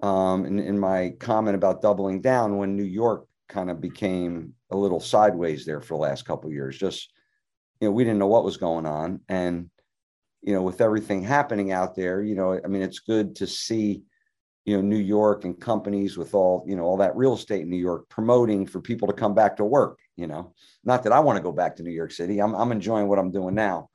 um, 0.02 0.46
in, 0.46 0.60
in 0.60 0.80
my 0.80 1.13
comment 1.20 1.56
about 1.56 1.82
doubling 1.82 2.22
down 2.22 2.58
when 2.58 2.75
New 2.75 2.84
York 2.84 3.28
kind 3.48 3.70
of 3.70 3.80
became 3.80 4.54
a 4.72 4.75
little 4.75 5.00
sideways 5.00 5.66
there 5.66 5.82
for 5.82 5.94
the 5.94 6.02
last 6.02 6.25
couple 6.25 6.52
years. 6.52 6.78
Just 6.78 7.12
you 7.80 7.88
know, 7.88 7.92
we 7.92 8.04
didn't 8.04 8.20
know 8.20 8.28
what 8.28 8.44
was 8.44 8.58
going 8.58 8.88
on, 8.88 9.22
and 9.30 9.70
you 10.42 10.54
know, 10.54 10.63
with 10.63 10.82
everything 10.82 11.22
happening 11.22 11.72
out 11.72 11.96
there, 11.96 12.22
you 12.24 12.36
know, 12.36 12.60
I 12.63 12.68
mean, 12.68 12.82
it's 12.82 13.00
good 13.00 13.36
to 13.38 13.48
see 13.48 14.04
you 14.65 14.75
know 14.75 14.82
New 14.82 14.98
York 14.98 15.43
and 15.46 15.60
companies 15.60 16.17
with 16.17 16.34
all 16.34 16.63
you 16.67 16.75
know 16.75 16.84
all 16.84 16.98
that 16.98 17.15
real 17.15 17.34
estate 17.34 17.62
in 17.62 17.70
New 17.70 17.77
York 17.77 18.08
promoting 18.10 18.65
for 18.65 18.79
people 18.79 19.08
to 19.08 19.13
come 19.13 19.34
back 19.34 19.58
to 19.58 19.65
work. 19.65 20.00
You 20.15 20.27
know, 20.27 20.53
not 20.84 21.03
that 21.03 21.12
I 21.12 21.20
want 21.20 21.38
to 21.38 21.43
go 21.43 21.51
back 21.51 21.75
to 21.77 21.84
New 21.84 21.91
York 21.91 22.12
City. 22.12 22.39
I'm 22.39 22.55
I'm 22.55 22.72
enjoying 22.72 23.08
what 23.08 23.20
I'm 23.20 23.32
doing 23.32 23.55
now. 23.55 23.89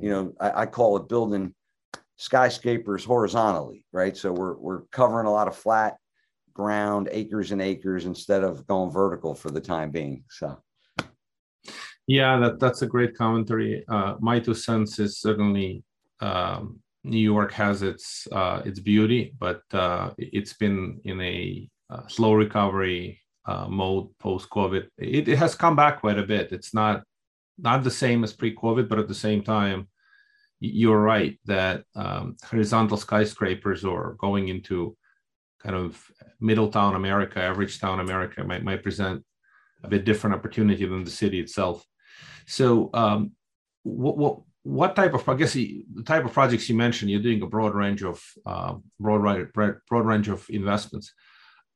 You 0.00 0.10
know, 0.10 0.32
I, 0.40 0.62
I 0.62 0.66
call 0.66 0.96
it 0.96 1.08
building 1.08 1.54
skyscrapers 2.16 3.04
horizontally, 3.04 3.84
right? 3.92 4.16
So 4.16 4.32
we're 4.32 4.56
we're 4.56 4.82
covering 4.92 5.26
a 5.26 5.32
lot 5.32 5.48
of 5.48 5.56
flat 5.56 5.96
ground, 6.54 7.08
acres 7.10 7.50
and 7.50 7.62
acres, 7.62 8.06
instead 8.06 8.44
of 8.44 8.66
going 8.66 8.90
vertical 8.90 9.34
for 9.34 9.50
the 9.50 9.60
time 9.60 9.90
being. 9.90 10.24
So. 10.30 10.58
Yeah, 12.08 12.36
that, 12.40 12.58
that's 12.58 12.82
a 12.82 12.86
great 12.86 13.16
commentary. 13.16 13.84
Uh, 13.88 14.16
my 14.18 14.40
two 14.40 14.54
cents 14.54 14.98
is 14.98 15.18
certainly 15.18 15.84
um, 16.20 16.81
New 17.04 17.18
York 17.18 17.52
has 17.52 17.82
its 17.82 18.28
uh, 18.30 18.62
its 18.64 18.78
beauty, 18.78 19.34
but 19.38 19.62
uh, 19.72 20.10
it's 20.18 20.52
been 20.52 21.00
in 21.04 21.20
a 21.20 21.68
uh, 21.90 22.06
slow 22.06 22.34
recovery 22.34 23.20
uh, 23.46 23.66
mode 23.68 24.08
post 24.18 24.48
COVID. 24.50 24.86
It, 24.98 25.28
it, 25.28 25.38
has 25.38 25.54
come 25.54 25.74
back 25.74 26.00
quite 26.00 26.18
a 26.18 26.26
bit. 26.26 26.52
It's 26.52 26.72
not 26.72 27.02
not 27.58 27.82
the 27.82 27.90
same 27.90 28.24
as 28.24 28.32
pre-COVID, 28.32 28.88
but 28.88 28.98
at 28.98 29.08
the 29.08 29.14
same 29.14 29.42
time, 29.42 29.88
you're 30.60 31.00
right 31.00 31.38
that 31.44 31.84
um, 31.96 32.36
horizontal 32.44 32.96
skyscrapers 32.96 33.84
or 33.84 34.14
going 34.18 34.48
into 34.48 34.96
kind 35.60 35.74
of 35.74 36.00
middle 36.40 36.68
town 36.68 36.94
America, 36.94 37.40
average 37.40 37.80
town 37.80 38.00
America 38.00 38.42
might, 38.44 38.64
might 38.64 38.82
present 38.82 39.24
a 39.84 39.88
bit 39.88 40.04
different 40.04 40.34
opportunity 40.34 40.84
than 40.84 41.04
the 41.04 41.10
city 41.10 41.40
itself. 41.40 41.84
So, 42.46 42.90
um, 42.94 43.32
what, 43.82 44.16
what 44.16 44.40
what 44.62 44.94
type 44.94 45.14
of 45.14 45.28
I 45.28 45.34
guess 45.34 45.54
the 45.54 45.84
type 46.04 46.24
of 46.24 46.32
projects 46.32 46.68
you 46.68 46.76
mentioned, 46.76 47.10
you're 47.10 47.20
doing 47.20 47.42
a 47.42 47.46
broad 47.46 47.74
range 47.74 48.02
of 48.02 48.22
uh, 48.46 48.74
broad 49.00 49.52
broad 49.52 50.06
range 50.06 50.28
of 50.28 50.46
investments. 50.50 51.12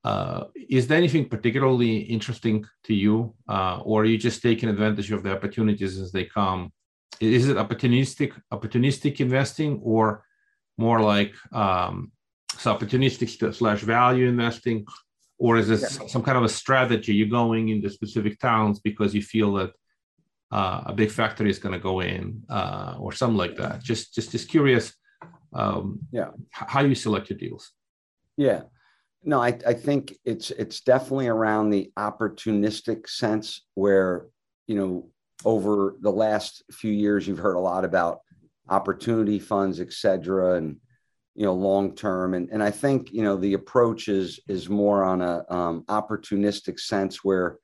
Uh, 0.05 0.45
is 0.69 0.87
there 0.87 0.99
anything 0.99 1.29
particularly 1.29 1.97
interesting 1.99 2.65
to 2.85 2.95
you, 2.95 3.35
uh, 3.49 3.81
or 3.83 4.03
are 4.03 4.05
you 4.05 4.17
just 4.17 4.41
taking 4.41 4.69
advantage 4.69 5.11
of 5.11 5.25
the 5.25 5.33
opportunities 5.33 5.99
as 5.99 6.13
they 6.13 6.25
come? 6.25 6.73
Is 7.19 7.49
it 7.49 7.57
opportunistic 7.57 8.33
opportunistic 8.53 9.21
investing, 9.21 9.81
or 9.83 10.23
more 10.79 11.01
like 11.01 11.35
um, 11.53 12.13
so 12.57 12.73
opportunistic 12.73 13.55
slash 13.55 13.81
value 13.81 14.29
investing, 14.29 14.87
or 15.39 15.57
is 15.57 15.67
this 15.67 15.99
yeah. 16.01 16.07
some 16.07 16.23
kind 16.23 16.39
of 16.39 16.45
a 16.45 16.49
strategy? 16.49 17.15
You're 17.15 17.27
going 17.27 17.71
into 17.71 17.91
specific 17.91 18.39
towns 18.39 18.79
because 18.79 19.13
you 19.13 19.23
feel 19.23 19.55
that 19.55 19.73
uh, 20.51 20.83
a 20.87 20.93
big 20.93 21.11
factory 21.11 21.51
is 21.51 21.59
going 21.59 21.73
to 21.73 21.79
go 21.79 22.01
in, 22.01 22.43
uh, 22.49 22.97
or 22.99 23.13
something 23.13 23.37
like 23.37 23.57
that. 23.57 23.83
Just 23.83 24.15
just 24.15 24.31
just 24.31 24.49
curious, 24.49 24.95
um, 25.53 26.01
yeah, 26.13 26.31
how 26.51 26.83
you 26.83 26.95
select 26.95 27.31
your 27.31 27.39
deals. 27.39 27.73
Yeah, 28.37 28.63
no, 29.25 29.41
I, 29.41 29.59
I 29.67 29.75
think 29.75 30.17
it's 30.25 30.51
it's 30.53 30.81
definitely 30.81 31.27
around 31.29 31.71
the 31.71 31.91
opportunistic 31.99 33.09
sense 33.09 33.63
where 33.75 34.27
you 34.67 34.77
know 34.77 35.09
over 35.45 35.97
the 36.01 36.13
last 36.13 36.63
few 36.73 36.93
years 36.93 37.27
you've 37.27 37.39
heard 37.39 37.57
a 37.57 37.61
lot 37.61 37.85
about 37.85 38.21
opportunity 38.69 39.39
funds, 39.39 39.81
et 39.81 39.93
cetera, 39.93 40.55
and 40.55 40.77
you 41.35 41.45
know 41.45 41.55
long 41.55 41.95
term 41.95 42.35
and 42.35 42.49
and 42.51 42.63
I 42.63 42.71
think 42.71 43.13
you 43.13 43.23
know 43.23 43.37
the 43.37 43.55
approach 43.55 44.09
is 44.09 44.39
is 44.49 44.69
more 44.69 45.03
on 45.03 45.21
a 45.21 45.45
um, 45.51 45.83
opportunistic 45.89 46.79
sense 46.79 47.25
where 47.25 47.59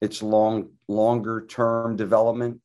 it's 0.00 0.22
long 0.22 0.70
longer 0.88 1.46
term 1.48 1.96
development. 1.96 2.60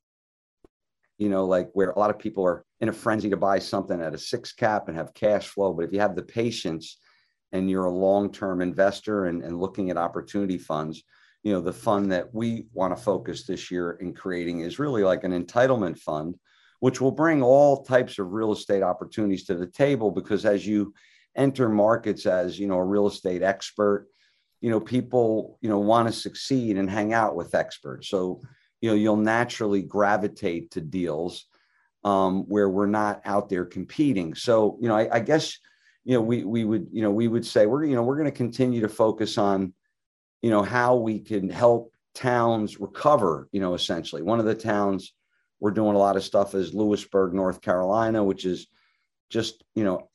You 1.17 1.29
know 1.29 1.45
like 1.45 1.69
where 1.73 1.91
a 1.91 1.99
lot 1.99 2.09
of 2.09 2.19
people 2.19 2.45
are 2.45 2.65
in 2.79 2.89
a 2.89 2.93
frenzy 2.93 3.29
to 3.29 3.37
buy 3.37 3.59
something 3.59 4.01
at 4.01 4.13
a 4.13 4.17
six 4.17 4.53
cap 4.53 4.87
and 4.87 4.97
have 4.97 5.13
cash 5.13 5.47
flow 5.47 5.71
but 5.71 5.85
if 5.85 5.93
you 5.93 5.99
have 5.99 6.15
the 6.15 6.23
patience 6.23 6.97
and 7.51 7.69
you're 7.69 7.85
a 7.85 7.91
long-term 7.91 8.61
investor 8.61 9.25
and, 9.25 9.43
and 9.43 9.59
looking 9.59 9.89
at 9.89 9.97
opportunity 9.97 10.57
funds, 10.57 11.03
you 11.43 11.51
know, 11.51 11.61
the 11.61 11.73
fund 11.73 12.11
that 12.11 12.33
we 12.33 12.67
want 12.73 12.95
to 12.95 13.01
focus 13.01 13.45
this 13.45 13.71
year 13.71 13.97
in 14.01 14.13
creating 14.13 14.61
is 14.61 14.79
really 14.79 15.03
like 15.03 15.23
an 15.23 15.31
entitlement 15.31 15.97
fund, 15.97 16.35
which 16.79 17.01
will 17.01 17.11
bring 17.11 17.41
all 17.41 17.83
types 17.83 18.19
of 18.19 18.31
real 18.31 18.51
estate 18.51 18.83
opportunities 18.83 19.45
to 19.45 19.55
the 19.55 19.67
table 19.67 20.11
because 20.11 20.45
as 20.45 20.65
you 20.65 20.93
enter 21.35 21.67
markets 21.67 22.25
as, 22.25 22.59
you 22.59 22.67
know, 22.67 22.77
a 22.77 22.83
real 22.83 23.07
estate 23.07 23.41
expert, 23.41 24.07
you 24.61 24.69
know, 24.69 24.79
people, 24.79 25.57
you 25.61 25.69
know, 25.69 25.79
want 25.79 26.07
to 26.07 26.13
succeed 26.13 26.77
and 26.77 26.89
hang 26.89 27.13
out 27.13 27.35
with 27.35 27.55
experts. 27.55 28.07
So, 28.07 28.41
you 28.79 28.89
know, 28.89 28.95
you'll 28.95 29.17
naturally 29.17 29.81
gravitate 29.81 30.71
to 30.71 30.81
deals 30.81 31.45
um, 32.03 32.43
where 32.43 32.69
we're 32.69 32.85
not 32.85 33.21
out 33.25 33.49
there 33.49 33.65
competing. 33.65 34.35
So, 34.35 34.77
you 34.79 34.87
know, 34.87 34.95
I, 34.95 35.15
I 35.15 35.19
guess 35.19 35.57
you 36.03 36.15
know, 36.15 36.21
we 36.21 36.43
we 36.43 36.65
would 36.65 36.87
you 36.91 37.01
know 37.01 37.11
we 37.11 37.27
would 37.27 37.45
say 37.45 37.65
we're 37.65 37.83
you 37.83 37.95
know 37.95 38.03
we're 38.03 38.15
going 38.15 38.25
to 38.25 38.31
continue 38.31 38.81
to 38.81 38.89
focus 38.89 39.37
on, 39.37 39.73
you 40.41 40.49
know, 40.49 40.63
how 40.63 40.95
we 40.95 41.19
can 41.19 41.49
help 41.49 41.93
towns 42.15 42.79
recover. 42.79 43.47
You 43.51 43.61
know, 43.61 43.73
essentially, 43.73 44.21
one 44.21 44.39
of 44.39 44.45
the 44.45 44.55
towns 44.55 45.13
we're 45.59 45.71
doing 45.71 45.95
a 45.95 45.99
lot 45.99 46.15
of 46.15 46.23
stuff 46.23 46.55
is 46.55 46.73
Louisburg, 46.73 47.33
North 47.33 47.61
Carolina, 47.61 48.23
which 48.23 48.45
is 48.45 48.67
just 49.29 49.63
you 49.75 49.83
know 49.83 50.09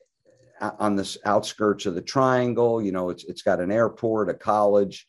on 0.60 0.96
the 0.96 1.18
outskirts 1.24 1.86
of 1.86 1.94
the 1.94 2.02
triangle. 2.02 2.82
You 2.82 2.92
know, 2.92 3.10
it's 3.10 3.24
it's 3.24 3.42
got 3.42 3.60
an 3.60 3.70
airport, 3.70 4.30
a 4.30 4.34
college. 4.34 5.06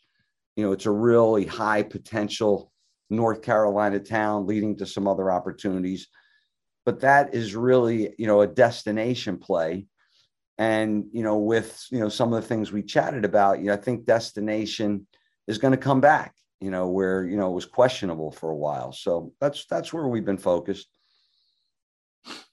You 0.56 0.66
know, 0.66 0.72
it's 0.72 0.86
a 0.86 0.92
really 0.92 1.46
high 1.46 1.84
potential 1.84 2.72
North 3.10 3.42
Carolina 3.42 4.00
town, 4.00 4.48
leading 4.48 4.78
to 4.78 4.86
some 4.86 5.08
other 5.08 5.32
opportunities. 5.32 6.08
But 6.86 7.02
that 7.02 7.34
is 7.34 7.56
really 7.56 8.14
you 8.18 8.28
know 8.28 8.42
a 8.42 8.48
destination 8.48 9.38
play 9.38 9.88
and 10.58 11.06
you 11.12 11.24
know 11.24 11.38
with 11.38 11.86
you 11.92 12.00
know 12.00 12.10
some 12.10 12.34
of 12.34 12.42
the 12.42 12.48
things 12.48 12.72
we 12.72 12.82
chatted 12.82 13.26
about 13.26 13.60
you 13.60 13.66
know 13.66 13.74
i 13.74 13.78
think 13.78 14.06
destination 14.06 15.06
is 15.48 15.58
going 15.58 15.72
to 15.72 15.78
come 15.78 16.02
back 16.02 16.34
you 16.60 16.72
know 16.72 16.88
where 16.88 17.24
you 17.24 17.38
know 17.38 17.50
it 17.50 17.56
was 17.56 17.66
questionable 17.66 18.32
for 18.32 18.50
a 18.50 18.56
while 18.56 18.92
so 18.92 19.32
that's 19.40 19.66
that's 19.70 19.94
where 19.94 20.08
we've 20.08 20.26
been 20.26 20.38
focused 20.38 20.88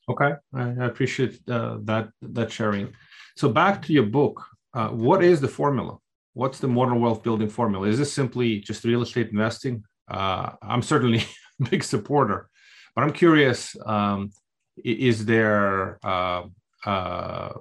okay 0.08 0.32
i 0.54 0.84
appreciate 0.84 1.40
uh, 1.48 1.78
that 1.82 2.08
that 2.20 2.50
sharing 2.50 2.92
so 3.36 3.48
back 3.48 3.82
to 3.82 3.92
your 3.92 4.06
book 4.06 4.44
uh, 4.74 4.88
what 4.88 5.22
is 5.22 5.40
the 5.40 5.48
formula 5.48 5.96
what's 6.34 6.58
the 6.58 6.68
modern 6.68 7.00
wealth 7.00 7.22
building 7.22 7.48
formula 7.48 7.86
is 7.86 7.98
this 7.98 8.12
simply 8.12 8.60
just 8.60 8.84
real 8.84 9.02
estate 9.02 9.30
investing 9.30 9.82
uh, 10.10 10.50
i'm 10.62 10.82
certainly 10.82 11.22
a 11.60 11.70
big 11.70 11.82
supporter 11.82 12.48
but 12.94 13.02
i'm 13.02 13.12
curious 13.12 13.76
um, 13.86 14.30
is 14.82 15.24
there 15.24 15.98
uh, 16.04 16.42
uh, 16.84 17.52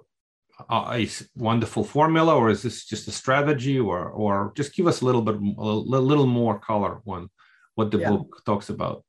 a 0.69 1.09
wonderful 1.35 1.83
formula, 1.83 2.35
or 2.35 2.49
is 2.49 2.61
this 2.61 2.85
just 2.85 3.07
a 3.07 3.11
strategy, 3.11 3.79
or 3.79 4.09
or 4.09 4.53
just 4.55 4.75
give 4.75 4.87
us 4.87 5.01
a 5.01 5.05
little 5.05 5.21
bit 5.21 5.35
a 5.35 6.01
little 6.01 6.27
more 6.27 6.59
color 6.59 7.01
on 7.05 7.29
what 7.75 7.91
the 7.91 7.99
yeah. 7.99 8.09
book 8.09 8.41
talks 8.45 8.69
about? 8.69 9.03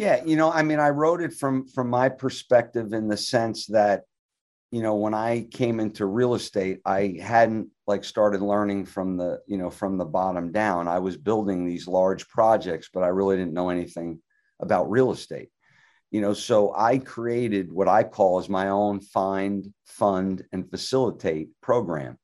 Yeah, 0.00 0.24
you 0.24 0.34
know, 0.34 0.50
I 0.50 0.62
mean, 0.62 0.80
I 0.80 0.88
wrote 0.88 1.20
it 1.20 1.34
from 1.34 1.68
from 1.68 1.90
my 1.90 2.08
perspective 2.08 2.94
in 2.94 3.06
the 3.06 3.18
sense 3.18 3.66
that, 3.66 4.04
you 4.70 4.80
know, 4.80 4.94
when 4.94 5.12
I 5.12 5.46
came 5.50 5.78
into 5.78 6.06
real 6.06 6.34
estate, 6.34 6.80
I 6.86 7.18
hadn't 7.20 7.68
like 7.86 8.04
started 8.04 8.40
learning 8.40 8.86
from 8.86 9.18
the 9.18 9.40
you 9.46 9.58
know 9.58 9.68
from 9.68 9.98
the 9.98 10.06
bottom 10.06 10.52
down. 10.52 10.88
I 10.88 11.00
was 11.00 11.18
building 11.18 11.66
these 11.66 11.86
large 11.86 12.26
projects, 12.28 12.88
but 12.90 13.02
I 13.02 13.08
really 13.08 13.36
didn't 13.36 13.52
know 13.52 13.68
anything 13.68 14.22
about 14.58 14.90
real 14.90 15.12
estate. 15.12 15.50
You 16.10 16.22
know 16.22 16.32
so 16.32 16.74
i 16.74 16.96
created 16.96 17.70
what 17.70 17.86
i 17.86 18.02
call 18.02 18.38
as 18.38 18.48
my 18.48 18.68
own 18.70 19.00
find 19.00 19.70
fund 19.84 20.42
and 20.50 20.70
facilitate 20.70 21.50
program. 21.60 22.16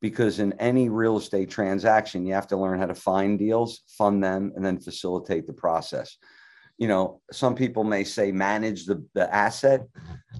Because 0.00 0.38
in 0.38 0.52
any 0.60 0.88
real 0.88 1.16
estate 1.16 1.50
transaction 1.50 2.26
you 2.26 2.34
have 2.34 2.46
to 2.48 2.56
learn 2.56 2.78
how 2.78 2.86
to 2.86 2.94
find 2.94 3.40
deals 3.40 3.82
fund 3.98 4.22
them 4.22 4.52
and 4.54 4.64
then 4.64 4.78
facilitate 4.78 5.48
the 5.48 5.52
process 5.52 6.16
you 6.82 6.88
know 6.88 7.20
some 7.30 7.54
people 7.54 7.84
may 7.84 8.02
say 8.02 8.32
manage 8.32 8.86
the, 8.86 8.96
the 9.14 9.32
asset 9.32 9.82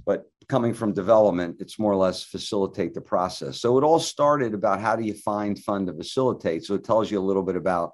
but 0.04 0.24
coming 0.48 0.74
from 0.74 0.92
development 0.92 1.56
it's 1.60 1.78
more 1.78 1.92
or 1.92 2.00
less 2.04 2.24
facilitate 2.24 2.92
the 2.94 3.00
process 3.00 3.60
so 3.60 3.78
it 3.78 3.84
all 3.84 4.00
started 4.00 4.52
about 4.52 4.80
how 4.80 4.96
do 4.96 5.04
you 5.04 5.14
find 5.14 5.58
fund 5.60 5.86
to 5.86 5.94
facilitate 5.94 6.64
so 6.64 6.74
it 6.74 6.84
tells 6.84 7.10
you 7.10 7.18
a 7.20 7.28
little 7.30 7.44
bit 7.50 7.56
about 7.56 7.92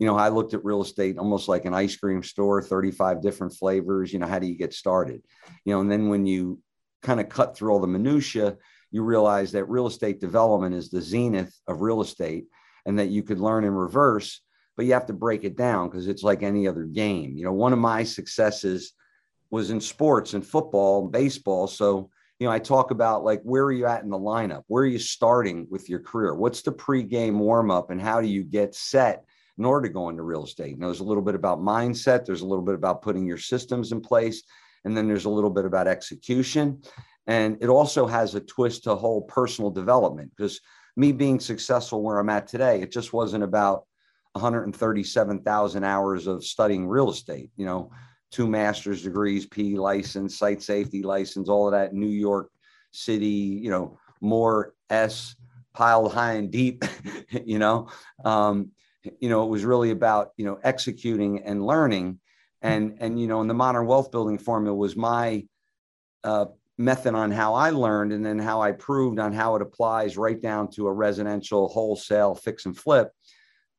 you 0.00 0.06
know, 0.06 0.16
I 0.16 0.28
looked 0.28 0.54
at 0.54 0.64
real 0.64 0.80
estate 0.80 1.18
almost 1.18 1.48
like 1.48 1.64
an 1.64 1.74
ice 1.74 1.96
cream 1.96 2.22
store, 2.22 2.62
35 2.62 3.20
different 3.20 3.52
flavors. 3.52 4.12
You 4.12 4.20
know, 4.20 4.28
how 4.28 4.38
do 4.38 4.46
you 4.46 4.56
get 4.56 4.72
started? 4.72 5.22
You 5.64 5.72
know, 5.74 5.80
and 5.80 5.90
then 5.90 6.08
when 6.08 6.24
you 6.24 6.60
kind 7.02 7.18
of 7.18 7.28
cut 7.28 7.56
through 7.56 7.72
all 7.72 7.80
the 7.80 7.88
minutia, 7.88 8.56
you 8.92 9.02
realize 9.02 9.50
that 9.52 9.68
real 9.68 9.88
estate 9.88 10.20
development 10.20 10.76
is 10.76 10.88
the 10.88 11.02
zenith 11.02 11.52
of 11.66 11.82
real 11.82 12.00
estate 12.00 12.44
and 12.86 13.00
that 13.00 13.08
you 13.08 13.24
could 13.24 13.40
learn 13.40 13.64
in 13.64 13.74
reverse, 13.74 14.40
but 14.78 14.86
you 14.86 14.92
have 14.92 15.06
to 15.06 15.12
break 15.12 15.42
it 15.42 15.56
down 15.56 15.90
because 15.90 16.06
it's 16.06 16.22
like 16.22 16.44
any 16.44 16.68
other 16.68 16.84
game. 16.84 17.36
You 17.36 17.44
know, 17.44 17.52
one 17.52 17.72
of 17.72 17.80
my 17.80 18.04
successes 18.04 18.92
was 19.50 19.70
in 19.70 19.80
sports 19.80 20.34
and 20.34 20.46
football 20.46 21.02
and 21.02 21.10
baseball. 21.10 21.66
So, 21.66 22.10
you 22.38 22.46
know, 22.46 22.52
I 22.52 22.60
talk 22.60 22.92
about 22.92 23.24
like 23.24 23.42
where 23.42 23.64
are 23.64 23.72
you 23.72 23.86
at 23.86 24.04
in 24.04 24.10
the 24.10 24.16
lineup? 24.16 24.62
Where 24.68 24.84
are 24.84 24.86
you 24.86 25.00
starting 25.00 25.66
with 25.68 25.88
your 25.88 25.98
career? 25.98 26.36
What's 26.36 26.62
the 26.62 26.70
pregame 26.70 27.38
warm 27.38 27.72
up 27.72 27.90
and 27.90 28.00
how 28.00 28.20
do 28.20 28.28
you 28.28 28.44
get 28.44 28.72
set 28.72 29.24
in 29.58 29.64
order 29.64 29.88
to 29.88 29.92
go 29.92 30.08
into 30.10 30.22
real 30.22 30.44
estate. 30.44 30.70
You 30.70 30.76
know, 30.76 30.86
there's 30.86 31.00
a 31.00 31.04
little 31.04 31.24
bit 31.24 31.34
about 31.34 31.58
mindset, 31.58 32.24
there's 32.24 32.42
a 32.42 32.46
little 32.46 32.64
bit 32.64 32.76
about 32.76 33.02
putting 33.02 33.26
your 33.26 33.36
systems 33.36 33.90
in 33.90 34.00
place, 34.00 34.44
and 34.84 34.96
then 34.96 35.08
there's 35.08 35.24
a 35.24 35.30
little 35.30 35.50
bit 35.50 35.64
about 35.64 35.88
execution. 35.88 36.80
And 37.26 37.58
it 37.60 37.68
also 37.68 38.06
has 38.06 38.36
a 38.36 38.40
twist 38.40 38.84
to 38.84 38.94
whole 38.94 39.22
personal 39.22 39.72
development 39.72 40.30
because 40.36 40.60
me 40.96 41.10
being 41.10 41.40
successful 41.40 42.00
where 42.00 42.20
I'm 42.20 42.30
at 42.30 42.46
today, 42.46 42.80
it 42.80 42.92
just 42.92 43.12
wasn't 43.12 43.42
about 43.42 43.88
137,000 44.32 45.84
hours 45.84 46.26
of 46.26 46.44
studying 46.44 46.86
real 46.86 47.10
estate, 47.10 47.50
you 47.56 47.66
know, 47.66 47.90
two 48.30 48.46
master's 48.46 49.02
degrees, 49.02 49.46
P 49.46 49.78
license, 49.78 50.38
site 50.38 50.62
safety 50.62 51.02
license, 51.02 51.48
all 51.48 51.66
of 51.66 51.72
that, 51.72 51.94
New 51.94 52.06
York 52.06 52.50
City, 52.90 53.26
you 53.26 53.70
know, 53.70 53.98
more 54.20 54.74
S 54.90 55.34
piled 55.72 56.12
high 56.12 56.34
and 56.34 56.50
deep, 56.50 56.84
you 57.44 57.58
know. 57.58 57.88
Um, 58.24 58.72
you 59.20 59.28
know, 59.28 59.44
it 59.44 59.48
was 59.48 59.64
really 59.64 59.90
about, 59.90 60.32
you 60.36 60.44
know, 60.44 60.58
executing 60.62 61.42
and 61.44 61.64
learning. 61.64 62.18
And, 62.60 62.96
and, 63.00 63.20
you 63.20 63.28
know, 63.28 63.40
and 63.40 63.48
the 63.48 63.54
modern 63.54 63.86
wealth 63.86 64.10
building 64.10 64.38
formula 64.38 64.76
was 64.76 64.96
my 64.96 65.46
uh, 66.24 66.46
method 66.76 67.14
on 67.14 67.30
how 67.30 67.54
I 67.54 67.70
learned 67.70 68.12
and 68.12 68.24
then 68.26 68.38
how 68.38 68.60
I 68.60 68.72
proved 68.72 69.18
on 69.18 69.32
how 69.32 69.54
it 69.56 69.62
applies 69.62 70.16
right 70.16 70.40
down 70.40 70.68
to 70.72 70.86
a 70.86 70.92
residential 70.92 71.68
wholesale 71.68 72.34
fix 72.34 72.66
and 72.66 72.76
flip. 72.76 73.12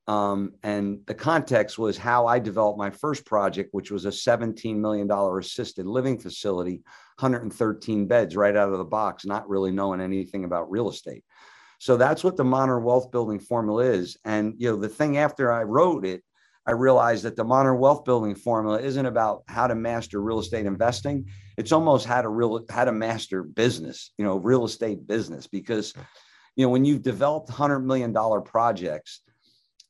Um, 0.09 0.53
and 0.63 1.01
the 1.05 1.13
context 1.13 1.77
was 1.77 1.95
how 1.95 2.25
I 2.25 2.39
developed 2.39 2.79
my 2.79 2.89
first 2.89 3.27
project, 3.27 3.69
which 3.73 3.91
was 3.91 4.05
a 4.05 4.09
$17 4.09 4.75
million 4.75 5.07
assisted 5.11 5.85
living 5.85 6.17
facility, 6.17 6.81
113 7.19 8.07
beds 8.07 8.35
right 8.35 8.55
out 8.55 8.71
of 8.71 8.79
the 8.79 8.85
box, 8.85 9.23
not 9.23 9.47
really 9.47 9.71
knowing 9.71 10.01
anything 10.01 10.45
about 10.45 10.71
real 10.71 10.89
estate. 10.89 11.23
So 11.77 11.95
that's 11.95 12.23
what 12.23 12.37
the 12.37 12.43
modern 12.43 12.83
wealth 12.83 13.11
building 13.11 13.39
formula 13.39 13.83
is. 13.83 14.17
And 14.25 14.55
you 14.57 14.71
know, 14.71 14.77
the 14.77 14.89
thing 14.89 15.19
after 15.19 15.51
I 15.51 15.61
wrote 15.61 16.07
it, 16.07 16.23
I 16.65 16.71
realized 16.71 17.23
that 17.25 17.35
the 17.35 17.43
modern 17.43 17.77
wealth 17.77 18.03
building 18.03 18.33
formula 18.33 18.81
isn't 18.81 19.05
about 19.05 19.43
how 19.47 19.67
to 19.67 19.75
master 19.75 20.19
real 20.19 20.39
estate 20.39 20.65
investing. 20.65 21.27
It's 21.55 21.71
almost 21.71 22.07
how 22.07 22.23
to 22.23 22.29
real 22.29 22.65
how 22.67 22.85
to 22.85 22.91
master 22.91 23.43
business, 23.43 24.11
you 24.17 24.25
know, 24.25 24.37
real 24.37 24.65
estate 24.65 25.05
business. 25.05 25.45
Because, 25.45 25.93
you 26.55 26.65
know, 26.65 26.69
when 26.69 26.83
you've 26.83 27.03
developed 27.03 27.51
hundred 27.51 27.81
million 27.81 28.11
dollar 28.11 28.41
projects, 28.41 29.21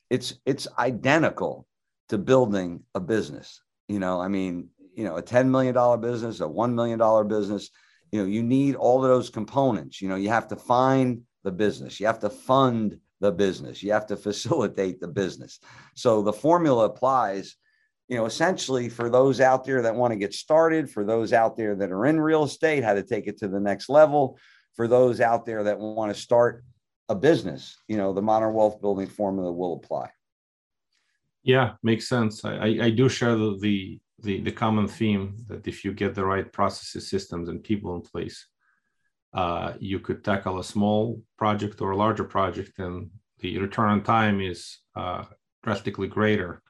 it's 0.09 0.35
it's 0.45 0.67
identical 0.77 1.67
to 2.09 2.17
building 2.17 2.83
a 2.95 2.99
business. 2.99 3.61
You 3.87 3.99
know, 3.99 4.19
I 4.19 4.27
mean, 4.27 4.69
you 4.95 5.03
know, 5.03 5.17
a 5.17 5.23
$10 5.23 5.47
million 5.47 6.01
business, 6.01 6.41
a 6.41 6.43
$1 6.43 6.73
million 6.73 7.27
business, 7.27 7.69
you 8.11 8.19
know, 8.19 8.27
you 8.27 8.43
need 8.43 8.75
all 8.75 9.03
of 9.03 9.09
those 9.09 9.29
components. 9.29 10.01
You 10.01 10.09
know, 10.09 10.15
you 10.15 10.29
have 10.29 10.47
to 10.49 10.55
find 10.55 11.21
the 11.43 11.51
business, 11.51 11.99
you 11.99 12.07
have 12.07 12.19
to 12.19 12.29
fund 12.29 12.97
the 13.21 13.31
business, 13.31 13.81
you 13.81 13.91
have 13.91 14.07
to 14.07 14.17
facilitate 14.27 14.99
the 14.99 15.07
business. 15.07 15.59
So 15.95 16.21
the 16.21 16.33
formula 16.33 16.85
applies, 16.85 17.55
you 18.07 18.17
know, 18.17 18.25
essentially 18.25 18.89
for 18.89 19.09
those 19.09 19.39
out 19.39 19.63
there 19.63 19.83
that 19.83 19.95
want 19.95 20.11
to 20.11 20.19
get 20.19 20.33
started, 20.33 20.89
for 20.89 21.05
those 21.05 21.31
out 21.33 21.55
there 21.55 21.75
that 21.75 21.91
are 21.91 22.05
in 22.05 22.19
real 22.19 22.43
estate, 22.43 22.83
how 22.83 22.95
to 22.95 23.03
take 23.03 23.27
it 23.27 23.37
to 23.39 23.47
the 23.47 23.59
next 23.59 23.89
level, 23.89 24.37
for 24.75 24.87
those 24.87 25.21
out 25.21 25.45
there 25.45 25.63
that 25.63 25.79
want 25.79 26.13
to 26.13 26.19
start 26.19 26.63
a 27.09 27.15
business, 27.15 27.75
you 27.87 27.97
know, 27.97 28.13
the 28.13 28.21
modern 28.21 28.53
wealth 28.53 28.79
building 28.81 29.07
formula 29.07 29.51
will 29.51 29.73
apply. 29.73 30.09
Yeah, 31.43 31.73
makes 31.81 32.07
sense. 32.07 32.45
I, 32.45 32.77
I, 32.81 32.89
do 32.91 33.09
share 33.09 33.35
the, 33.35 33.57
the, 33.59 33.99
the 34.21 34.41
the 34.41 34.51
common 34.51 34.87
theme 34.87 35.37
that 35.47 35.67
if 35.67 35.83
you 35.83 35.93
get 35.93 36.13
the 36.13 36.25
right 36.25 36.51
processes, 36.51 37.09
systems, 37.09 37.49
and 37.49 37.63
people 37.63 37.95
in 37.95 38.01
place, 38.01 38.45
uh, 39.33 39.73
you 39.79 39.99
could 39.99 40.23
tackle 40.23 40.59
a 40.59 40.63
small 40.63 41.21
project 41.37 41.81
or 41.81 41.91
a 41.91 41.97
larger 41.97 42.25
project, 42.25 42.77
and 42.79 43.09
the 43.39 43.57
return 43.57 43.89
on 43.89 44.03
time 44.03 44.41
is 44.41 44.79
uh, 44.95 45.23
drastically 45.63 46.07
greater 46.07 46.61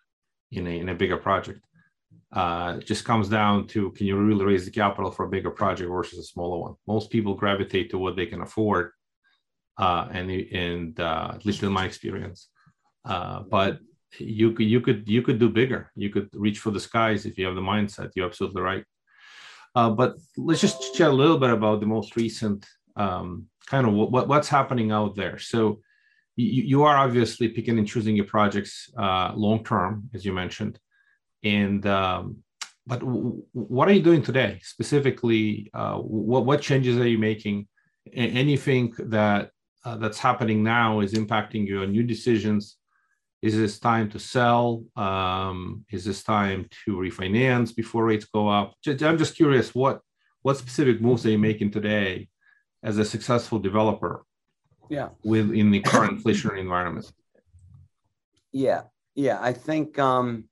in 0.51 0.67
a 0.67 0.79
in 0.79 0.89
a 0.89 0.96
bigger 0.96 1.17
project. 1.17 1.62
Uh, 2.31 2.75
it 2.79 2.86
just 2.86 3.05
comes 3.05 3.27
down 3.27 3.65
to 3.65 3.89
can 3.91 4.05
you 4.05 4.15
really 4.15 4.46
raise 4.46 4.65
the 4.65 4.72
capital 4.72 5.10
for 5.10 5.25
a 5.25 5.29
bigger 5.29 5.50
project 5.50 5.89
versus 5.89 6.19
a 6.19 6.24
smaller 6.24 6.60
one? 6.60 6.75
Most 6.86 7.10
people 7.10 7.34
gravitate 7.34 7.89
to 7.89 7.98
what 7.98 8.15
they 8.15 8.27
can 8.27 8.41
afford, 8.41 8.91
uh, 9.79 10.07
and 10.12 10.29
and 10.29 11.00
uh, 11.00 11.31
at 11.33 11.45
least 11.45 11.63
in 11.63 11.71
my 11.71 11.86
experience. 11.86 12.50
Uh, 13.05 13.41
but 13.50 13.79
you 14.19 14.51
could 14.51 14.65
you 14.65 14.81
could 14.81 15.07
you 15.07 15.21
could 15.21 15.39
do 15.39 15.50
bigger. 15.50 15.91
You 15.95 16.09
could 16.09 16.29
reach 16.33 16.59
for 16.59 16.71
the 16.71 16.79
skies 16.79 17.25
if 17.25 17.38
you 17.38 17.45
have 17.45 17.55
the 17.55 17.62
mindset. 17.62 18.12
You're 18.15 18.27
absolutely 18.27 18.62
right. 18.62 18.86
Uh, 19.75 19.89
but 19.91 20.15
let's 20.38 20.62
just 20.62 20.95
chat 20.95 21.09
a 21.09 21.13
little 21.21 21.38
bit 21.38 21.51
about 21.51 21.79
the 21.79 21.86
most 21.86 22.15
recent 22.15 22.67
um, 22.95 23.45
kind 23.67 23.88
of 23.88 23.93
what, 23.93 24.27
what's 24.27 24.50
happening 24.50 24.91
out 24.91 25.15
there. 25.15 25.38
So 25.38 25.79
you, 26.36 26.63
you 26.63 26.83
are 26.83 26.98
obviously 26.98 27.50
picking 27.50 27.77
and 27.77 27.88
choosing 27.88 28.15
your 28.15 28.25
projects 28.25 28.89
uh, 28.98 29.31
long 29.36 29.63
term, 29.63 30.09
as 30.13 30.25
you 30.25 30.33
mentioned, 30.33 30.79
and 31.43 31.86
um, 31.86 32.38
but 32.86 33.00
w- 33.00 33.43
what 33.53 33.88
are 33.88 33.93
you 33.93 34.01
doing 34.01 34.24
today 34.24 34.59
specifically? 34.63 35.69
Uh, 35.74 35.98
what 35.98 36.45
what 36.45 36.62
changes 36.62 36.98
are 36.98 37.07
you 37.07 37.19
making? 37.19 37.67
anything 38.13 38.93
that 38.98 39.51
uh, 39.86 39.98
that's 39.98 40.19
happening 40.19 40.63
now 40.63 41.00
is 41.00 41.13
impacting 41.13 41.67
your 41.67 41.88
new 41.88 42.03
decisions 42.03 42.77
is 43.41 43.55
this 43.55 43.79
time 43.79 44.09
to 44.09 44.19
sell? 44.19 44.83
Um, 44.95 45.86
is 45.91 46.03
this 46.03 46.24
time 46.24 46.67
to 46.86 46.98
refinance 46.98 47.74
before 47.74 48.05
rates 48.05 48.25
go 48.25 48.50
up? 48.50 48.74
I'm 48.86 49.17
just 49.17 49.35
curious 49.35 49.74
what 49.74 50.01
what 50.42 50.57
specific 50.57 51.01
moves 51.01 51.25
are 51.25 51.31
you 51.31 51.37
making 51.37 51.72
today 51.72 52.29
as 52.83 52.98
a 52.98 53.05
successful 53.05 53.59
developer? 53.59 54.25
Yeah, 54.89 55.09
within 55.24 55.72
the 55.72 55.81
current 55.81 56.24
inflationary 56.24 56.59
environment. 56.59 57.11
Yeah, 58.51 58.83
yeah, 59.15 59.37
I 59.42 59.53
think 59.53 60.00
um, 60.00 60.46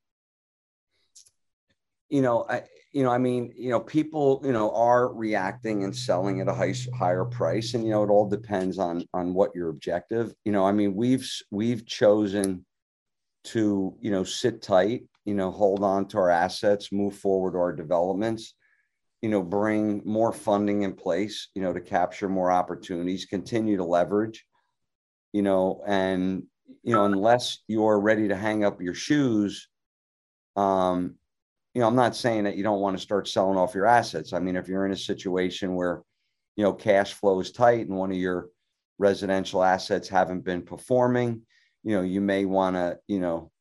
you 2.09 2.21
know, 2.21 2.45
I 2.49 2.63
you 2.93 3.03
know, 3.03 3.11
I 3.11 3.17
mean, 3.17 3.53
you 3.55 3.69
know, 3.69 3.79
people, 3.79 4.41
you 4.43 4.53
know, 4.53 4.71
are 4.71 5.13
reacting 5.13 5.83
and 5.83 5.95
selling 5.95 6.41
at 6.41 6.47
a 6.47 6.53
high, 6.53 6.73
higher 6.97 7.25
price, 7.25 7.73
and 7.73 7.83
you 7.83 7.91
know, 7.91 8.03
it 8.03 8.09
all 8.09 8.27
depends 8.27 8.79
on 8.79 9.03
on 9.13 9.33
what 9.33 9.53
your 9.53 9.69
objective. 9.69 10.33
You 10.45 10.51
know, 10.51 10.65
I 10.65 10.71
mean, 10.71 10.95
we've 10.95 11.29
we've 11.51 11.85
chosen 11.85 12.65
to 13.47 13.95
you 14.01 14.11
know 14.11 14.25
sit 14.25 14.61
tight 14.61 15.03
you 15.23 15.33
know 15.33 15.51
hold 15.51 15.81
on 15.81 16.05
to 16.05 16.17
our 16.17 16.29
assets 16.29 16.91
move 16.91 17.15
forward 17.15 17.55
our 17.55 17.71
developments 17.71 18.55
you 19.21 19.29
know 19.29 19.41
bring 19.41 20.01
more 20.03 20.33
funding 20.33 20.83
in 20.83 20.93
place 20.93 21.47
you 21.55 21.61
know 21.61 21.71
to 21.71 21.79
capture 21.79 22.27
more 22.27 22.51
opportunities 22.51 23.25
continue 23.25 23.77
to 23.77 23.85
leverage 23.85 24.45
you 25.31 25.41
know 25.41 25.81
and 25.87 26.43
you 26.83 26.93
know 26.93 27.05
unless 27.05 27.59
you're 27.67 27.99
ready 27.99 28.27
to 28.27 28.35
hang 28.35 28.65
up 28.65 28.81
your 28.81 28.93
shoes 28.93 29.69
um 30.57 31.15
you 31.77 31.81
know 31.81 31.87
i'm 31.87 31.95
not 31.95 32.15
saying 32.15 32.43
that 32.43 32.57
you 32.57 32.63
don't 32.63 32.79
want 32.79 32.97
to 32.97 33.03
start 33.03 33.27
selling 33.27 33.55
off 33.55 33.75
your 33.75 33.85
assets. 33.85 34.33
I 34.33 34.39
mean 34.39 34.55
if 34.55 34.67
you're 34.67 34.87
in 34.87 34.93
a 34.93 34.97
situation 34.97 35.75
where 35.75 36.01
you 36.55 36.63
know 36.63 36.73
cash 36.73 37.13
flow 37.13 37.39
is 37.39 37.51
tight 37.51 37.87
and 37.87 37.95
one 37.95 38.09
of 38.09 38.17
your 38.17 38.47
residential 38.97 39.63
assets 39.63 40.09
haven't 40.09 40.43
been 40.43 40.63
performing 40.63 41.43
you 41.83 41.95
know 41.95 42.01
you 42.01 42.19
may 42.19 42.45
want 42.45 42.77
to 42.77 42.97
you 43.07 43.19
know 43.19 43.51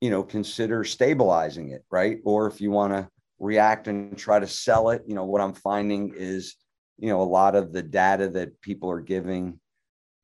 you 0.00 0.08
know 0.08 0.22
consider 0.22 0.82
stabilizing 0.82 1.72
it 1.72 1.84
right? 1.90 2.20
Or 2.24 2.46
if 2.46 2.62
you 2.62 2.70
want 2.70 2.94
to 2.94 3.06
react 3.38 3.86
and 3.86 4.16
try 4.16 4.38
to 4.38 4.46
sell 4.46 4.88
it 4.88 5.02
you 5.06 5.14
know 5.14 5.26
what 5.26 5.42
i'm 5.42 5.52
finding 5.52 6.14
is 6.16 6.54
you 6.96 7.10
know 7.10 7.20
a 7.20 7.32
lot 7.38 7.54
of 7.54 7.70
the 7.70 7.82
data 7.82 8.30
that 8.30 8.58
people 8.62 8.90
are 8.90 9.02
giving 9.02 9.60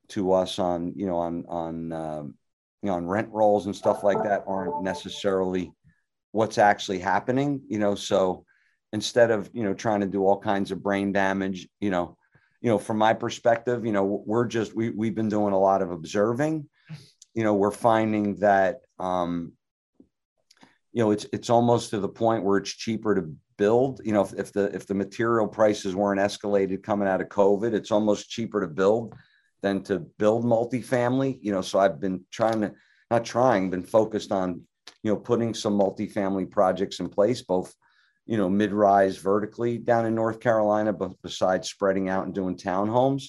to 0.09 0.33
us 0.33 0.59
on 0.59 0.95
you 0.97 1.05
know 1.05 1.19
on 1.19 1.45
on 1.47 1.93
um, 1.93 2.35
you 2.83 2.89
know 2.89 2.95
on 2.95 3.07
rent 3.07 3.29
rolls 3.31 3.67
and 3.67 3.77
stuff 3.77 4.03
like 4.03 4.23
that 4.25 4.45
aren't 4.47 4.83
necessarily 4.83 5.71
what's 6.33 6.59
actually 6.59 6.99
happening 6.99 7.61
you 7.69 7.79
know 7.79 7.95
so 7.95 8.45
instead 8.93 9.31
of 9.31 9.49
you 9.53 9.63
know 9.63 9.75
trying 9.75 10.01
to 10.01 10.07
do 10.07 10.27
all 10.27 10.39
kinds 10.39 10.71
of 10.71 10.83
brain 10.83 11.13
damage 11.13 11.69
you 11.81 11.91
know 11.91 12.17
you 12.61 12.69
know 12.69 12.79
from 12.79 12.99
my 12.99 13.15
perspective 13.15 13.87
you 13.87 13.93
know 13.93 14.23
we're 14.27 14.47
just 14.47 14.75
we, 14.75 14.91
we've 14.91 15.15
been 15.15 15.29
doing 15.29 15.53
a 15.53 15.59
lot 15.59 15.83
of 15.83 15.91
observing 15.91 16.67
you 17.35 17.45
know, 17.45 17.55
we're 17.55 17.71
finding 17.71 18.37
that, 18.37 18.81
um, 18.99 19.53
you 20.93 21.03
know, 21.03 21.11
it's 21.11 21.27
it's 21.33 21.49
almost 21.49 21.91
to 21.91 21.99
the 21.99 22.09
point 22.09 22.45
where 22.45 22.59
it's 22.59 22.71
cheaper 22.71 23.15
to 23.15 23.35
build. 23.57 24.01
You 24.05 24.13
know, 24.13 24.23
if, 24.23 24.35
if 24.35 24.53
the 24.53 24.65
if 24.75 24.87
the 24.87 24.95
material 24.95 25.49
prices 25.49 25.95
weren't 25.95 26.21
escalated 26.21 26.83
coming 26.83 27.09
out 27.09 27.23
of 27.23 27.29
COVID, 27.29 27.73
it's 27.73 27.91
almost 27.91 28.29
cheaper 28.29 28.61
to 28.61 28.69
build 28.69 29.15
than 29.63 29.83
to 29.85 30.01
build 30.19 30.45
multifamily. 30.45 31.39
You 31.41 31.53
know, 31.53 31.63
so 31.63 31.79
I've 31.79 31.99
been 31.99 32.25
trying 32.31 32.61
to 32.61 32.75
not 33.11 33.25
trying, 33.25 33.71
been 33.71 33.83
focused 33.83 34.33
on 34.33 34.63
you 35.03 35.13
know 35.13 35.17
putting 35.17 35.55
some 35.55 35.79
multifamily 35.79 36.51
projects 36.51 37.01
in 37.01 37.09
place, 37.09 37.43
both 37.43 37.75
you 38.27 38.37
know 38.37 38.49
mid-rise 38.49 39.17
vertically 39.17 39.79
down 39.79 40.07
in 40.07 40.15
North 40.15 40.41
Carolina, 40.41 40.93
but 40.93 41.13
besides 41.23 41.69
spreading 41.69 42.09
out 42.09 42.25
and 42.25 42.35
doing 42.35 42.57
townhomes. 42.57 43.25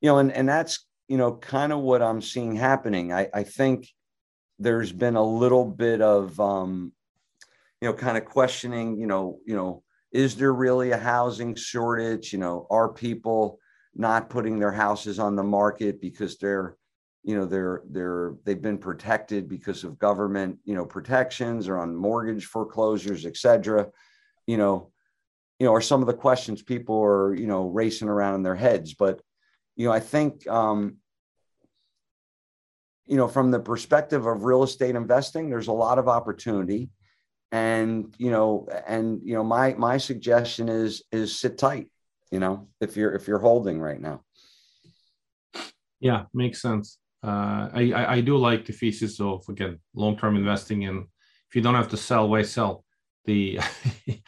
You 0.00 0.10
know, 0.10 0.18
and 0.18 0.32
and 0.32 0.48
that's 0.48 0.86
you 1.08 1.18
know, 1.18 1.36
kind 1.36 1.72
of 1.72 1.80
what 1.80 2.02
I'm 2.02 2.22
seeing 2.22 2.56
happening. 2.56 3.12
I, 3.12 3.28
I 3.34 3.42
think 3.42 3.88
there's 4.58 4.92
been 4.92 5.16
a 5.16 5.24
little 5.24 5.64
bit 5.64 6.00
of, 6.00 6.38
um, 6.40 6.92
you 7.80 7.88
know, 7.88 7.94
kind 7.94 8.16
of 8.16 8.24
questioning, 8.24 8.98
you 8.98 9.06
know, 9.06 9.38
you 9.44 9.54
know, 9.54 9.82
is 10.12 10.36
there 10.36 10.52
really 10.52 10.92
a 10.92 10.98
housing 10.98 11.54
shortage? 11.54 12.32
You 12.32 12.38
know, 12.38 12.66
are 12.70 12.92
people 12.92 13.58
not 13.94 14.30
putting 14.30 14.58
their 14.58 14.72
houses 14.72 15.18
on 15.18 15.36
the 15.36 15.42
market 15.42 16.00
because 16.00 16.38
they're, 16.38 16.76
you 17.24 17.34
know, 17.34 17.46
they're 17.46 17.82
they're 17.90 18.34
they've 18.44 18.60
been 18.60 18.76
protected 18.76 19.48
because 19.48 19.82
of 19.82 19.98
government, 19.98 20.58
you 20.64 20.74
know, 20.74 20.84
protections 20.84 21.68
or 21.68 21.78
on 21.78 21.96
mortgage 21.96 22.44
foreclosures, 22.44 23.24
et 23.24 23.36
cetera. 23.38 23.88
You 24.46 24.58
know, 24.58 24.92
you 25.58 25.64
know, 25.66 25.72
are 25.72 25.80
some 25.80 26.02
of 26.02 26.06
the 26.06 26.12
questions 26.12 26.62
people 26.62 27.02
are, 27.02 27.34
you 27.34 27.46
know, 27.46 27.68
racing 27.68 28.08
around 28.08 28.34
in 28.34 28.42
their 28.42 28.54
heads. 28.54 28.92
But 28.92 29.22
you 29.74 29.86
know, 29.86 29.92
I 29.92 30.00
think, 30.00 30.46
um, 30.46 30.98
you 33.06 33.16
know, 33.16 33.26
from 33.26 33.50
the 33.50 33.58
perspective 33.58 34.26
of 34.26 34.44
real 34.44 34.62
estate 34.62 34.94
investing, 34.94 35.48
there's 35.48 35.68
a 35.68 35.72
lot 35.72 35.98
of 35.98 36.08
opportunity, 36.08 36.90
and 37.50 38.14
you 38.18 38.30
know, 38.30 38.68
and 38.86 39.22
you 39.24 39.32
know, 39.32 39.44
my 39.44 39.72
my 39.74 39.96
suggestion 39.96 40.68
is 40.68 41.02
is 41.10 41.38
sit 41.38 41.56
tight. 41.56 41.90
You 42.30 42.40
know, 42.40 42.68
if 42.82 42.98
you're 42.98 43.14
if 43.14 43.28
you're 43.28 43.38
holding 43.38 43.80
right 43.80 44.00
now. 44.00 44.20
Yeah, 46.00 46.24
makes 46.34 46.60
sense. 46.60 46.98
Uh, 47.24 47.70
I, 47.72 48.16
I, 48.16 48.20
do 48.20 48.36
like 48.36 48.66
the 48.66 48.74
thesis 48.74 49.18
of 49.18 49.48
again 49.48 49.78
long 49.94 50.14
term 50.18 50.36
investing, 50.36 50.84
and 50.84 51.06
if 51.48 51.56
you 51.56 51.62
don't 51.62 51.74
have 51.74 51.88
to 51.88 51.96
sell, 51.96 52.28
why 52.28 52.42
sell? 52.42 52.84
The 53.24 53.58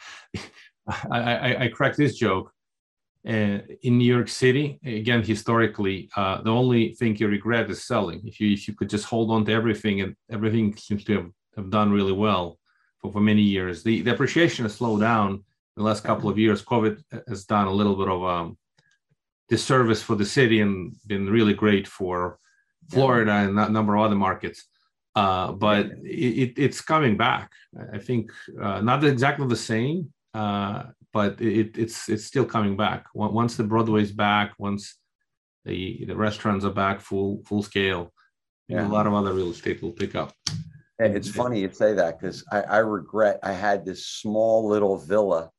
I, 1.11 1.19
I 1.19 1.63
I 1.63 1.67
crack 1.67 1.95
this 1.95 2.17
joke 2.17 2.51
And 3.23 3.63
in 3.83 3.97
New 3.97 4.11
York 4.15 4.29
City, 4.29 4.79
again, 4.83 5.21
historically, 5.21 6.09
uh, 6.15 6.41
the 6.41 6.49
only 6.61 6.95
thing 6.95 7.15
you 7.17 7.27
regret 7.27 7.69
is 7.69 7.85
selling. 7.85 8.19
If 8.25 8.39
you 8.39 8.47
if 8.53 8.67
you 8.67 8.73
could 8.73 8.89
just 8.89 9.05
hold 9.05 9.29
on 9.31 9.45
to 9.45 9.51
everything, 9.51 10.01
and 10.01 10.15
everything 10.31 10.75
seems 10.77 11.03
to 11.03 11.13
have, 11.17 11.29
have 11.57 11.69
done 11.69 11.91
really 11.91 12.17
well 12.27 12.57
for, 12.99 13.11
for 13.11 13.21
many 13.21 13.43
years. 13.43 13.83
The, 13.83 14.01
the 14.01 14.13
appreciation 14.15 14.65
has 14.65 14.75
slowed 14.75 15.01
down 15.01 15.43
the 15.75 15.83
last 15.83 16.03
couple 16.03 16.29
of 16.29 16.39
years. 16.39 16.63
COVID 16.63 17.03
has 17.27 17.45
done 17.45 17.67
a 17.67 17.77
little 17.79 17.95
bit 17.95 18.09
of 18.15 18.23
um, 18.23 18.57
disservice 19.49 20.01
for 20.01 20.15
the 20.15 20.25
city 20.25 20.61
and 20.61 20.95
been 21.05 21.29
really 21.29 21.53
great 21.53 21.87
for 21.87 22.39
Florida 22.89 23.31
and 23.31 23.59
a 23.59 23.69
number 23.69 23.95
of 23.95 24.05
other 24.05 24.15
markets. 24.15 24.65
Uh, 25.15 25.51
but 25.51 25.87
it, 26.03 26.53
it's 26.57 26.79
coming 26.79 27.17
back. 27.17 27.51
I 27.91 27.97
think 27.97 28.31
uh, 28.61 28.81
not 28.81 29.03
exactly 29.03 29.47
the 29.47 29.55
same, 29.55 30.13
uh, 30.33 30.83
but 31.11 31.41
it, 31.41 31.77
it's 31.77 32.07
it's 32.07 32.25
still 32.25 32.45
coming 32.45 32.77
back. 32.77 33.07
Once 33.15 33.57
the 33.57 33.63
Broadway's 33.63 34.11
back, 34.11 34.53
once 34.59 34.95
the 35.65 36.05
the 36.05 36.15
restaurants 36.15 36.65
are 36.65 36.71
back 36.71 37.01
full 37.01 37.41
full 37.47 37.63
scale, 37.63 38.13
yeah. 38.67 38.87
a 38.87 38.89
lot 38.89 39.07
of 39.07 39.13
other 39.13 39.33
real 39.33 39.49
estate 39.49 39.81
will 39.81 39.91
pick 39.91 40.13
up. 40.13 40.33
And 40.99 41.15
It's 41.15 41.29
funny 41.29 41.61
you 41.61 41.71
say 41.71 41.93
that 41.93 42.19
because 42.19 42.43
I, 42.51 42.61
I 42.61 42.77
regret 42.79 43.39
I 43.43 43.53
had 43.53 43.85
this 43.85 44.05
small 44.07 44.67
little 44.67 44.97
villa 44.97 45.51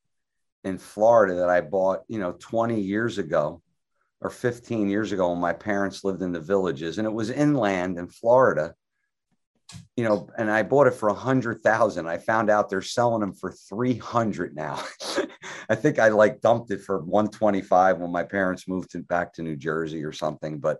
in 0.65 0.79
Florida 0.79 1.35
that 1.37 1.49
I 1.49 1.61
bought, 1.61 2.03
you 2.09 2.19
know, 2.19 2.33
20 2.39 2.81
years 2.81 3.19
ago 3.19 3.63
or 4.21 4.31
15 4.31 4.89
years 4.89 5.13
ago 5.13 5.31
when 5.31 5.41
my 5.41 5.53
parents 5.53 6.05
lived 6.05 6.23
in 6.23 6.33
the 6.33 6.41
villages 6.41 6.99
and 6.99 7.07
it 7.07 7.13
was 7.13 7.31
inland 7.31 7.99
in 7.99 8.09
Florida 8.09 8.75
you 9.97 10.05
know, 10.05 10.29
and 10.39 10.51
I 10.51 10.63
bought 10.63 10.87
it 10.87 10.95
for 10.95 11.09
a 11.09 11.15
hundred 11.15 11.61
thousand. 11.61 12.07
I 12.09 12.19
found 12.19 12.51
out 12.51 12.71
they're 12.71 12.81
selling 12.81 13.21
them 13.21 13.33
for 13.33 13.53
300 13.53 14.57
now. 14.57 14.83
I 15.69 15.75
think 15.75 15.99
I 15.99 16.09
like 16.09 16.41
dumped 16.41 16.71
it 16.71 16.81
for 16.81 17.01
125 17.01 17.99
when 17.99 18.11
my 18.11 18.23
parents 18.23 18.67
moved 18.67 18.91
to, 18.93 19.01
back 19.01 19.35
to 19.35 19.43
New 19.43 19.57
Jersey 19.57 20.05
or 20.05 20.13
something, 20.13 20.59
but 20.59 20.79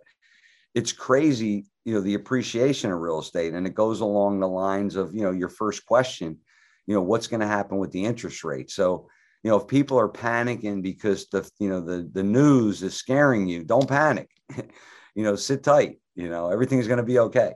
it's 0.73 0.91
crazy, 0.91 1.65
you 1.85 1.93
know, 1.93 2.01
the 2.01 2.15
appreciation 2.15 2.91
of 2.91 2.99
real 2.99 3.19
estate. 3.19 3.53
And 3.53 3.67
it 3.67 3.75
goes 3.75 4.01
along 4.01 4.39
the 4.39 4.47
lines 4.47 4.95
of, 4.95 5.13
you 5.13 5.21
know, 5.21 5.31
your 5.31 5.49
first 5.49 5.85
question, 5.85 6.39
you 6.87 6.95
know, 6.95 7.01
what's 7.01 7.27
going 7.27 7.41
to 7.41 7.47
happen 7.47 7.77
with 7.77 7.91
the 7.91 8.05
interest 8.05 8.43
rate? 8.43 8.71
So, 8.71 9.07
you 9.43 9.49
know, 9.49 9.57
if 9.57 9.67
people 9.67 9.97
are 9.99 10.09
panicking 10.09 10.81
because 10.81 11.27
the, 11.27 11.49
you 11.59 11.69
know, 11.69 11.81
the, 11.81 12.09
the 12.11 12.23
news 12.23 12.83
is 12.83 12.93
scaring 12.93 13.47
you, 13.47 13.63
don't 13.63 13.87
panic, 13.87 14.29
you 15.15 15.23
know, 15.23 15.35
sit 15.35 15.63
tight, 15.63 15.99
you 16.15 16.29
know, 16.29 16.49
everything's 16.49 16.87
going 16.87 16.97
to 16.97 17.03
be 17.03 17.19
okay. 17.19 17.53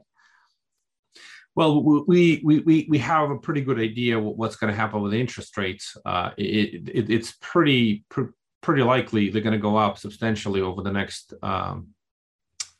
Well, 1.55 1.83
we 1.83 2.41
we 2.43 2.59
we 2.61 2.87
we 2.89 2.97
have 2.97 3.29
a 3.29 3.37
pretty 3.37 3.61
good 3.61 3.79
idea 3.79 4.19
what's 4.19 4.55
going 4.55 4.73
to 4.73 4.79
happen 4.79 5.01
with 5.01 5.13
interest 5.13 5.55
rates. 5.55 5.95
Uh, 6.03 6.31
it, 6.35 6.89
it, 6.89 7.09
it's 7.11 7.33
pretty 7.41 8.05
pr- 8.09 8.33
pretty 8.61 8.81
likely 8.81 9.29
they're 9.29 9.43
going 9.43 9.53
to 9.53 9.59
go 9.59 9.77
up 9.77 9.99
substantially 9.99 10.61
over 10.61 10.81
the 10.81 10.91
next 10.91 11.35
um, 11.43 11.89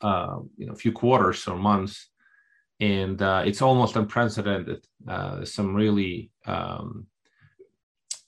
uh, 0.02 0.40
you 0.58 0.66
know 0.66 0.74
few 0.74 0.92
quarters 0.92 1.48
or 1.48 1.56
months, 1.56 2.10
and 2.80 3.22
uh, 3.22 3.44
it's 3.46 3.62
almost 3.62 3.96
unprecedented. 3.96 4.84
Uh, 5.08 5.46
some 5.46 5.76
really 5.76 6.32
um, 6.48 7.06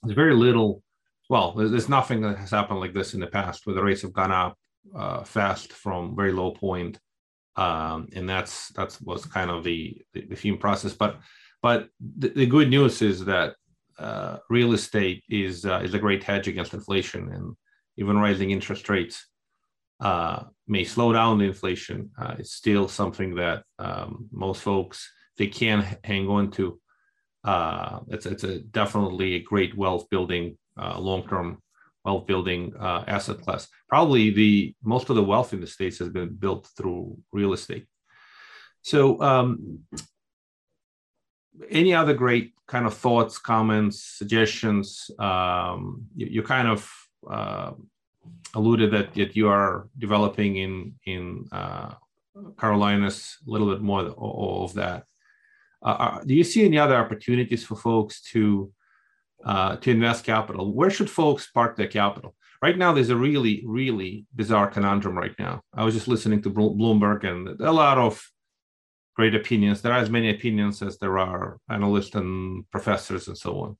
there's 0.05 0.15
very 0.15 0.35
little. 0.35 0.81
Well, 1.27 1.53
there's, 1.53 1.89
nothing 1.89 2.21
that 2.21 2.37
has 2.37 2.51
happened 2.51 2.79
like 2.79 2.93
this 2.93 3.15
in 3.15 3.19
the 3.19 3.25
past, 3.27 3.65
where 3.65 3.75
the 3.75 3.83
rates 3.83 4.03
have 4.03 4.13
gone 4.13 4.31
up 4.31 4.55
uh, 4.95 5.23
fast 5.23 5.73
from 5.73 6.15
very 6.15 6.31
low 6.31 6.51
point 6.51 6.99
um, 7.57 8.07
and 8.13 8.27
that's 8.27 8.69
that's 8.69 9.01
was 9.01 9.25
kind 9.25 9.49
of 9.49 9.63
the 9.63 10.01
the, 10.13 10.21
the 10.21 10.35
theme 10.35 10.57
process. 10.57 10.93
But 10.93 11.19
but 11.61 11.89
the, 11.99 12.29
the 12.29 12.45
good 12.45 12.69
news 12.69 13.01
is 13.01 13.25
that 13.25 13.55
uh, 13.97 14.37
real 14.49 14.73
estate 14.73 15.23
is 15.29 15.65
uh, 15.65 15.81
is 15.83 15.93
a 15.93 15.99
great 15.99 16.23
hedge 16.23 16.47
against 16.47 16.73
inflation, 16.73 17.29
and 17.29 17.55
even 17.97 18.17
rising 18.17 18.51
interest 18.51 18.89
rates 18.89 19.27
uh, 19.99 20.43
may 20.67 20.83
slow 20.83 21.13
down 21.13 21.37
the 21.37 21.45
inflation. 21.45 22.11
Uh, 22.17 22.35
it's 22.39 22.53
still 22.53 22.87
something 22.87 23.35
that 23.35 23.63
um, 23.79 24.27
most 24.31 24.61
folks 24.61 25.09
they 25.37 25.47
can 25.47 25.97
hang 26.03 26.27
on 26.27 26.51
to. 26.51 26.79
Uh, 27.45 27.99
it's 28.09 28.25
it's 28.25 28.43
a 28.43 28.59
definitely 28.59 29.35
a 29.35 29.39
great 29.39 29.77
wealth 29.77 30.09
building 30.09 30.57
uh, 30.81 30.99
long 30.99 31.27
term 31.27 31.61
wealth 32.03 32.25
building 32.25 32.73
uh, 32.79 33.03
asset 33.07 33.41
class. 33.41 33.67
Probably 33.87 34.31
the 34.31 34.75
most 34.83 35.09
of 35.09 35.15
the 35.15 35.23
wealth 35.23 35.53
in 35.53 35.61
the 35.61 35.67
states 35.67 35.99
has 35.99 36.09
been 36.09 36.33
built 36.33 36.67
through 36.75 37.17
real 37.31 37.53
estate. 37.53 37.85
So, 38.81 39.19
um, 39.21 39.79
any 41.69 41.93
other 41.93 42.13
great 42.13 42.53
kind 42.67 42.85
of 42.85 42.93
thoughts, 42.93 43.37
comments, 43.37 44.03
suggestions? 44.03 45.09
Um, 45.19 46.05
you, 46.15 46.27
you, 46.27 46.43
kind 46.43 46.67
of 46.67 46.91
uh, 47.29 47.71
alluded 48.53 48.91
that, 48.91 49.13
that 49.15 49.35
you 49.35 49.49
are 49.49 49.87
developing 49.97 50.57
in 50.57 50.95
in 51.05 51.47
uh, 51.51 51.93
Carolinas 52.59 53.37
a 53.47 53.51
little 53.51 53.71
bit 53.71 53.81
more 53.81 54.01
of 54.01 54.73
that. 54.73 55.05
Uh, 55.85 55.97
uh, 56.05 56.23
do 56.25 56.33
you 56.33 56.43
see 56.43 56.65
any 56.65 56.79
other 56.79 56.95
opportunities 56.95 57.63
for 57.63 57.75
folks 57.75 58.21
to 58.31 58.71
uh, 59.45 59.75
to 59.77 59.91
invest 59.91 60.25
capital. 60.25 60.73
Where 60.73 60.89
should 60.89 61.09
folks 61.09 61.51
park 61.51 61.75
their 61.75 61.87
capital? 61.87 62.35
Right 62.61 62.77
now, 62.77 62.93
there's 62.93 63.11
a 63.11 63.15
really, 63.15 63.63
really 63.65 64.25
bizarre 64.35 64.67
conundrum 64.67 65.15
right 65.15 65.35
now. 65.37 65.61
I 65.73 65.83
was 65.83 65.93
just 65.93 66.07
listening 66.07 66.41
to 66.41 66.49
Bloomberg 66.49 67.23
and 67.23 67.61
a 67.61 67.71
lot 67.71 67.99
of 67.99 68.27
great 69.15 69.35
opinions. 69.35 69.81
There 69.81 69.93
are 69.93 69.99
as 69.99 70.09
many 70.09 70.31
opinions 70.31 70.81
as 70.81 70.97
there 70.97 71.19
are 71.19 71.59
analysts 71.69 72.15
and 72.15 72.69
professors 72.71 73.27
and 73.27 73.37
so 73.37 73.59
on. 73.59 73.77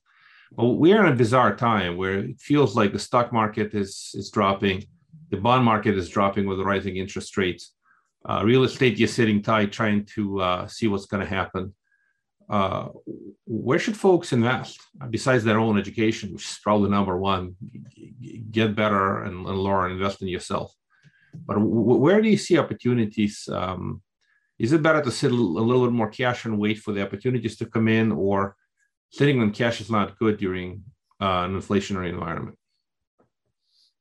But 0.52 0.66
we 0.66 0.94
are 0.94 1.06
in 1.06 1.12
a 1.12 1.16
bizarre 1.16 1.56
time 1.56 1.98
where 1.98 2.20
it 2.20 2.40
feels 2.40 2.76
like 2.76 2.94
the 2.94 3.00
stock 3.00 3.34
market 3.34 3.74
is, 3.74 4.12
is 4.14 4.30
dropping, 4.30 4.84
the 5.32 5.38
bond 5.38 5.66
market 5.66 5.98
is 5.98 6.10
dropping 6.10 6.46
with 6.46 6.60
the 6.60 6.66
rising 6.66 6.98
interest 6.98 7.36
rates. 7.38 7.74
Uh, 8.24 8.44
real 8.46 8.64
estate, 8.64 9.00
you're 9.00 9.08
sitting 9.08 9.42
tight 9.42 9.72
trying 9.72 10.06
to 10.06 10.42
uh, 10.42 10.68
see 10.68 10.88
what's 10.88 11.08
going 11.08 11.24
to 11.24 11.30
happen 11.30 11.74
uh, 12.50 12.90
where 13.46 13.80
should 13.80 13.98
folks 13.98 14.34
invest 14.34 14.80
besides 15.10 15.44
their 15.44 15.60
own 15.60 15.78
education, 15.80 16.34
which 16.34 16.46
is 16.46 16.60
probably 16.62 16.90
number 16.90 17.18
one? 17.18 17.56
Get 18.52 18.76
better 18.76 19.24
and, 19.24 19.46
and 19.48 19.60
learn, 19.60 19.92
invest 19.92 20.22
in 20.22 20.28
yourself. 20.28 20.74
But 21.34 21.56
w- 21.56 21.98
where 21.98 22.22
do 22.22 22.30
you 22.30 22.38
see 22.38 22.58
opportunities? 22.58 23.50
Um, 23.52 24.02
is 24.60 24.72
it 24.74 24.84
better 24.84 25.02
to 25.02 25.12
sit 25.12 25.32
a 25.32 25.36
little 25.36 25.86
bit 25.86 25.94
more 25.94 26.10
cash 26.10 26.46
and 26.46 26.60
wait 26.60 26.80
for 26.80 26.94
the 26.94 27.04
opportunities 27.04 27.58
to 27.58 27.66
come 27.66 27.88
in, 27.88 28.12
or 28.12 28.56
sitting 29.10 29.42
on 29.42 29.52
cash 29.52 29.82
is 29.82 29.90
not 29.90 30.18
good 30.18 30.38
during 30.38 30.84
uh, 31.20 31.44
an 31.46 31.60
inflationary 31.60 32.10
environment? 32.10 32.58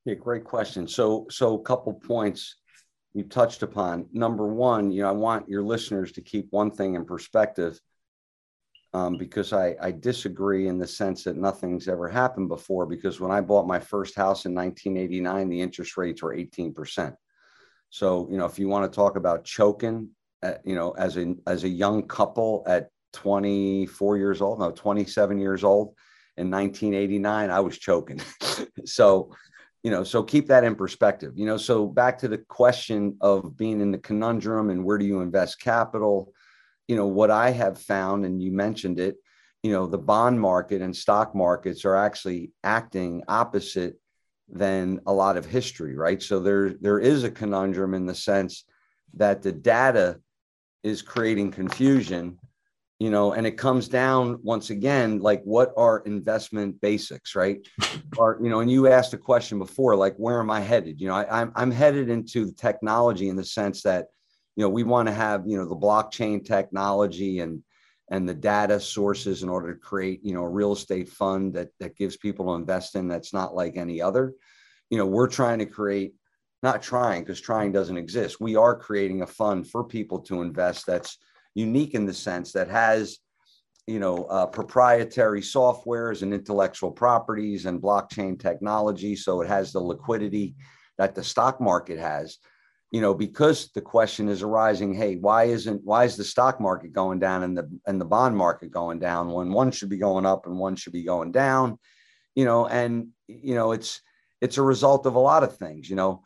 Yeah, 0.04 0.14
great 0.14 0.44
question. 0.44 0.86
So, 0.86 1.26
so 1.30 1.54
a 1.54 1.62
couple 1.62 1.94
points 1.94 2.56
you 3.14 3.24
touched 3.24 3.62
upon. 3.62 4.06
Number 4.12 4.46
one, 4.46 4.90
you 4.90 5.02
know, 5.02 5.08
I 5.08 5.12
want 5.12 5.48
your 5.48 5.62
listeners 5.62 6.12
to 6.12 6.20
keep 6.20 6.48
one 6.50 6.70
thing 6.70 6.94
in 6.94 7.04
perspective 7.04 7.80
um, 8.94 9.18
because 9.18 9.52
I, 9.52 9.74
I 9.82 9.90
disagree 9.90 10.68
in 10.68 10.78
the 10.78 10.86
sense 10.86 11.24
that 11.24 11.36
nothing's 11.36 11.88
ever 11.88 12.08
happened 12.08 12.48
before. 12.48 12.86
Because 12.86 13.20
when 13.20 13.32
I 13.32 13.40
bought 13.40 13.66
my 13.66 13.80
first 13.80 14.14
house 14.14 14.46
in 14.46 14.54
1989, 14.54 15.48
the 15.48 15.60
interest 15.60 15.96
rates 15.96 16.22
were 16.22 16.34
18%. 16.34 17.14
So, 17.90 18.28
you 18.30 18.38
know, 18.38 18.46
if 18.46 18.58
you 18.58 18.68
want 18.68 18.90
to 18.90 18.94
talk 18.94 19.16
about 19.16 19.44
choking, 19.44 20.10
at, 20.42 20.60
you 20.64 20.76
know, 20.76 20.92
as 20.92 21.16
a 21.16 21.34
as 21.46 21.64
a 21.64 21.68
young 21.68 22.06
couple 22.06 22.62
at 22.66 22.88
24 23.14 24.16
years 24.16 24.40
old, 24.40 24.60
no, 24.60 24.70
27 24.70 25.38
years 25.38 25.64
old 25.64 25.94
in 26.36 26.50
1989, 26.50 27.50
I 27.50 27.60
was 27.60 27.78
choking. 27.78 28.20
so, 28.84 29.34
you 29.82 29.90
know, 29.90 30.04
so 30.04 30.22
keep 30.22 30.48
that 30.48 30.64
in 30.64 30.76
perspective. 30.76 31.32
You 31.36 31.46
know, 31.46 31.56
so 31.56 31.86
back 31.86 32.18
to 32.18 32.28
the 32.28 32.38
question 32.38 33.16
of 33.20 33.56
being 33.56 33.80
in 33.80 33.90
the 33.90 33.98
conundrum 33.98 34.70
and 34.70 34.84
where 34.84 34.98
do 34.98 35.04
you 35.04 35.20
invest 35.20 35.60
capital? 35.60 36.32
You 36.88 36.96
know 36.96 37.06
what 37.06 37.30
i 37.30 37.50
have 37.50 37.78
found 37.80 38.24
and 38.24 38.42
you 38.42 38.52
mentioned 38.52 38.98
it 38.98 39.16
you 39.64 39.72
know 39.72 39.86
the 39.86 39.98
bond 39.98 40.38
market 40.38 40.82
and 40.82 40.94
stock 40.94 41.34
markets 41.34 41.84
are 41.86 41.96
actually 41.96 42.52
acting 42.62 43.22
opposite 43.28 43.98
than 44.48 45.00
a 45.06 45.12
lot 45.12 45.36
of 45.36 45.46
history 45.46 45.96
right? 45.96 46.22
So 46.22 46.38
there 46.38 46.74
there 46.80 46.98
is 46.98 47.24
a 47.24 47.30
conundrum 47.30 47.94
in 47.94 48.06
the 48.06 48.14
sense 48.14 48.64
that 49.14 49.42
the 49.42 49.52
data 49.52 50.20
is 50.82 51.00
creating 51.00 51.50
confusion 51.50 52.38
you 52.98 53.10
know 53.10 53.32
and 53.32 53.46
it 53.46 53.56
comes 53.56 53.88
down 53.88 54.38
once 54.42 54.68
again 54.68 55.18
like 55.18 55.42
what 55.44 55.72
are 55.78 56.00
investment 56.00 56.78
basics 56.80 57.34
right? 57.34 57.66
Or 58.18 58.38
you 58.42 58.50
know 58.50 58.60
and 58.60 58.70
you 58.70 58.88
asked 58.88 59.14
a 59.14 59.18
question 59.18 59.58
before 59.58 59.96
like 59.96 60.14
where 60.16 60.40
am 60.40 60.50
i 60.50 60.60
headed? 60.60 61.00
You 61.00 61.08
know 61.08 61.14
I, 61.14 61.40
I'm, 61.40 61.52
I'm 61.56 61.70
headed 61.70 62.10
into 62.10 62.52
technology 62.52 63.30
in 63.30 63.36
the 63.36 63.44
sense 63.44 63.82
that 63.82 64.08
you 64.56 64.62
know 64.62 64.68
we 64.68 64.82
want 64.82 65.08
to 65.08 65.14
have 65.14 65.46
you 65.46 65.56
know 65.56 65.68
the 65.68 65.76
blockchain 65.76 66.44
technology 66.44 67.40
and 67.40 67.62
and 68.10 68.28
the 68.28 68.34
data 68.34 68.78
sources 68.78 69.42
in 69.42 69.48
order 69.48 69.72
to 69.72 69.80
create 69.80 70.20
you 70.22 70.34
know 70.34 70.42
a 70.42 70.48
real 70.48 70.72
estate 70.72 71.08
fund 71.08 71.54
that 71.54 71.68
that 71.80 71.96
gives 71.96 72.16
people 72.16 72.46
to 72.46 72.52
invest 72.52 72.94
in 72.94 73.08
that's 73.08 73.32
not 73.32 73.54
like 73.54 73.76
any 73.76 74.00
other 74.00 74.34
you 74.90 74.98
know 74.98 75.06
we're 75.06 75.28
trying 75.28 75.58
to 75.58 75.66
create 75.66 76.14
not 76.62 76.82
trying 76.82 77.22
because 77.22 77.40
trying 77.40 77.72
doesn't 77.72 77.98
exist 77.98 78.40
we 78.40 78.56
are 78.56 78.76
creating 78.76 79.22
a 79.22 79.26
fund 79.26 79.68
for 79.68 79.84
people 79.84 80.20
to 80.20 80.42
invest 80.42 80.86
that's 80.86 81.18
unique 81.54 81.94
in 81.94 82.06
the 82.06 82.14
sense 82.14 82.52
that 82.52 82.68
has 82.68 83.18
you 83.86 83.98
know, 83.98 84.24
uh, 84.24 84.46
proprietary 84.46 85.42
softwares 85.42 86.22
and 86.22 86.32
intellectual 86.32 86.90
properties 86.90 87.66
and 87.66 87.82
blockchain 87.82 88.40
technology. 88.40 89.14
So 89.14 89.42
it 89.42 89.48
has 89.48 89.72
the 89.72 89.80
liquidity 89.80 90.54
that 90.96 91.14
the 91.14 91.22
stock 91.22 91.60
market 91.60 91.98
has. 91.98 92.38
You 92.94 93.00
know, 93.00 93.12
because 93.12 93.72
the 93.72 93.80
question 93.80 94.28
is 94.28 94.42
arising, 94.42 94.94
hey, 94.94 95.16
why 95.16 95.44
isn't 95.56 95.80
why 95.82 96.04
is 96.04 96.14
the 96.16 96.22
stock 96.22 96.60
market 96.60 96.92
going 96.92 97.18
down 97.18 97.42
and 97.42 97.58
the 97.58 97.68
and 97.88 98.00
the 98.00 98.04
bond 98.04 98.36
market 98.36 98.70
going 98.70 99.00
down 99.00 99.32
when 99.32 99.50
one 99.50 99.72
should 99.72 99.88
be 99.88 99.98
going 99.98 100.24
up 100.24 100.46
and 100.46 100.56
one 100.56 100.76
should 100.76 100.92
be 100.92 101.02
going 101.02 101.32
down? 101.32 101.76
You 102.36 102.44
know, 102.44 102.68
and 102.68 103.08
you 103.26 103.56
know, 103.56 103.72
it's 103.72 104.00
it's 104.40 104.58
a 104.58 104.62
result 104.62 105.06
of 105.06 105.16
a 105.16 105.26
lot 105.32 105.42
of 105.42 105.56
things. 105.56 105.90
You 105.90 105.96
know, 105.96 106.22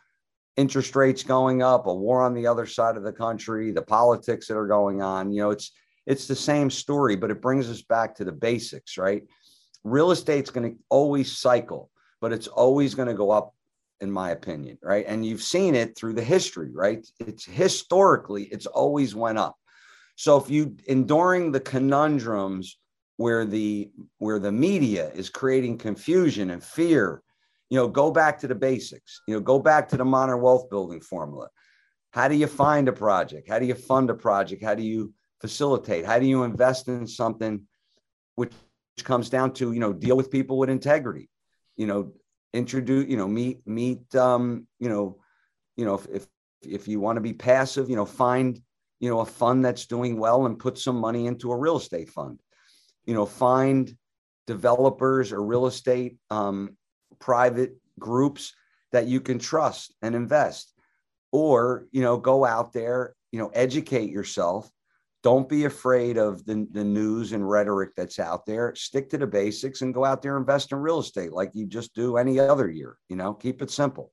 interest 0.59 0.94
rates 0.94 1.22
going 1.22 1.62
up, 1.62 1.87
a 1.87 1.94
war 1.94 2.20
on 2.20 2.35
the 2.35 2.46
other 2.46 2.66
side 2.66 2.98
of 2.98 3.02
the 3.02 3.14
country, 3.14 3.70
the 3.70 3.81
politics 3.81 4.46
that 4.48 4.59
are 4.59 4.66
going 4.66 5.00
on. 5.00 5.33
You 5.33 5.44
know, 5.44 5.50
it's 5.52 5.72
it's 6.04 6.26
the 6.26 6.37
same 6.37 6.68
story, 6.68 7.16
but 7.16 7.31
it 7.31 7.40
brings 7.40 7.70
us 7.70 7.81
back 7.81 8.14
to 8.16 8.24
the 8.24 8.33
basics, 8.33 8.98
right? 8.98 9.22
Real 9.85 10.11
estate's 10.11 10.50
going 10.50 10.70
to 10.70 10.78
always 10.90 11.38
cycle, 11.38 11.90
but 12.20 12.35
it's 12.35 12.46
always 12.46 12.94
going 12.94 13.09
to 13.09 13.14
go 13.14 13.31
up, 13.31 13.54
in 14.00 14.11
my 14.11 14.30
opinion, 14.30 14.78
right? 14.82 15.04
And 15.06 15.24
you've 15.24 15.42
seen 15.42 15.74
it 15.74 15.96
through 15.96 16.14
the 16.14 16.22
history, 16.22 16.70
right? 16.72 17.06
It's 17.20 17.44
historically, 17.44 18.44
it's 18.44 18.66
always 18.66 19.14
went 19.14 19.38
up. 19.38 19.56
So 20.16 20.37
if 20.37 20.50
you 20.50 20.76
enduring 20.87 21.52
the 21.52 21.61
conundrums 21.61 22.78
where 23.16 23.44
the 23.44 23.90
where 24.18 24.38
the 24.38 24.52
media 24.52 25.11
is 25.11 25.28
creating 25.28 25.78
confusion 25.78 26.50
and 26.50 26.62
fear, 26.62 27.22
you 27.70 27.76
know, 27.78 27.88
go 27.88 28.11
back 28.11 28.38
to 28.40 28.48
the 28.48 28.54
basics. 28.54 29.20
You 29.26 29.34
know, 29.34 29.40
go 29.40 29.58
back 29.58 29.88
to 29.90 29.96
the 29.96 30.04
modern 30.04 30.40
wealth 30.40 30.70
building 30.70 31.00
formula. 31.00 31.48
How 32.12 32.28
do 32.28 32.34
you 32.34 32.46
find 32.46 32.88
a 32.88 32.92
project? 32.92 33.48
How 33.48 33.58
do 33.58 33.66
you 33.66 33.74
fund 33.74 34.08
a 34.11 34.14
project? 34.14 34.64
How 34.64 34.74
do 34.74 34.82
you 34.82 35.12
facilitate? 35.40 36.06
How 36.06 36.18
do 36.18 36.26
you 36.26 36.44
invest 36.44 36.88
in 36.88 37.06
something 37.06 37.62
which 38.37 38.52
comes 39.04 39.28
down 39.30 39.52
to, 39.54 39.72
you 39.72 39.80
know, 39.80 39.92
deal 39.92 40.16
with 40.16 40.30
people 40.30 40.58
with 40.58 40.70
integrity, 40.70 41.28
you 41.76 41.87
know, 41.87 42.12
introduce, 42.52 43.08
you 43.08 43.16
know, 43.16 43.28
meet, 43.28 43.66
meet, 43.66 44.14
um, 44.14 44.66
you 44.78 44.88
know, 44.88 45.18
you 45.76 45.84
know, 45.84 45.94
if, 45.94 46.06
if, 46.08 46.26
if 46.62 46.88
you 46.88 47.00
want 47.00 47.16
to 47.16 47.20
be 47.20 47.32
passive, 47.32 47.88
you 47.88 47.96
know, 47.96 48.04
find, 48.04 48.61
you 49.00 49.08
know, 49.08 49.20
a 49.20 49.26
fund 49.26 49.64
that's 49.64 49.87
doing 49.87 50.18
well 50.18 50.46
and 50.46 50.58
put 50.58 50.78
some 50.78 50.96
money 50.96 51.26
into 51.26 51.52
a 51.52 51.56
real 51.56 51.76
estate 51.76 52.11
fund, 52.11 52.40
you 53.04 53.14
know, 53.14 53.26
find 53.26 53.96
developers 54.46 55.32
or 55.32 55.42
real 55.42 55.66
estate, 55.66 56.16
um, 56.30 56.76
private 57.18 57.76
groups 57.98 58.54
that 58.92 59.06
you 59.06 59.20
can 59.20 59.38
trust 59.38 59.94
and 60.02 60.14
invest. 60.14 60.72
Or, 61.30 61.87
you 61.92 62.00
know, 62.00 62.16
go 62.16 62.44
out 62.44 62.72
there, 62.72 63.14
you 63.32 63.38
know, 63.38 63.50
educate 63.52 64.11
yourself 64.11 64.70
don't 65.22 65.48
be 65.48 65.64
afraid 65.64 66.16
of 66.16 66.44
the, 66.44 66.66
the 66.70 66.85
news 66.85 67.33
and 67.33 67.48
rhetoric 67.48 67.90
that's 67.96 68.18
out 68.18 68.46
there. 68.46 68.74
Stick 68.76 69.11
to 69.11 69.18
the 69.18 69.26
basics 69.26 69.83
and 69.83 69.92
go 69.92 70.04
out 70.04 70.22
there 70.22 70.37
and 70.37 70.42
invest 70.42 70.72
in 70.72 70.78
real 70.78 71.00
estate 71.00 71.33
like 71.33 71.50
you 71.54 71.66
just 71.66 71.94
do 71.94 72.16
any 72.16 72.38
other 72.38 72.70
year. 72.70 72.96
You 73.09 73.16
know, 73.16 73.35
keep 73.35 73.61
it 73.62 73.70
simple. 73.70 74.12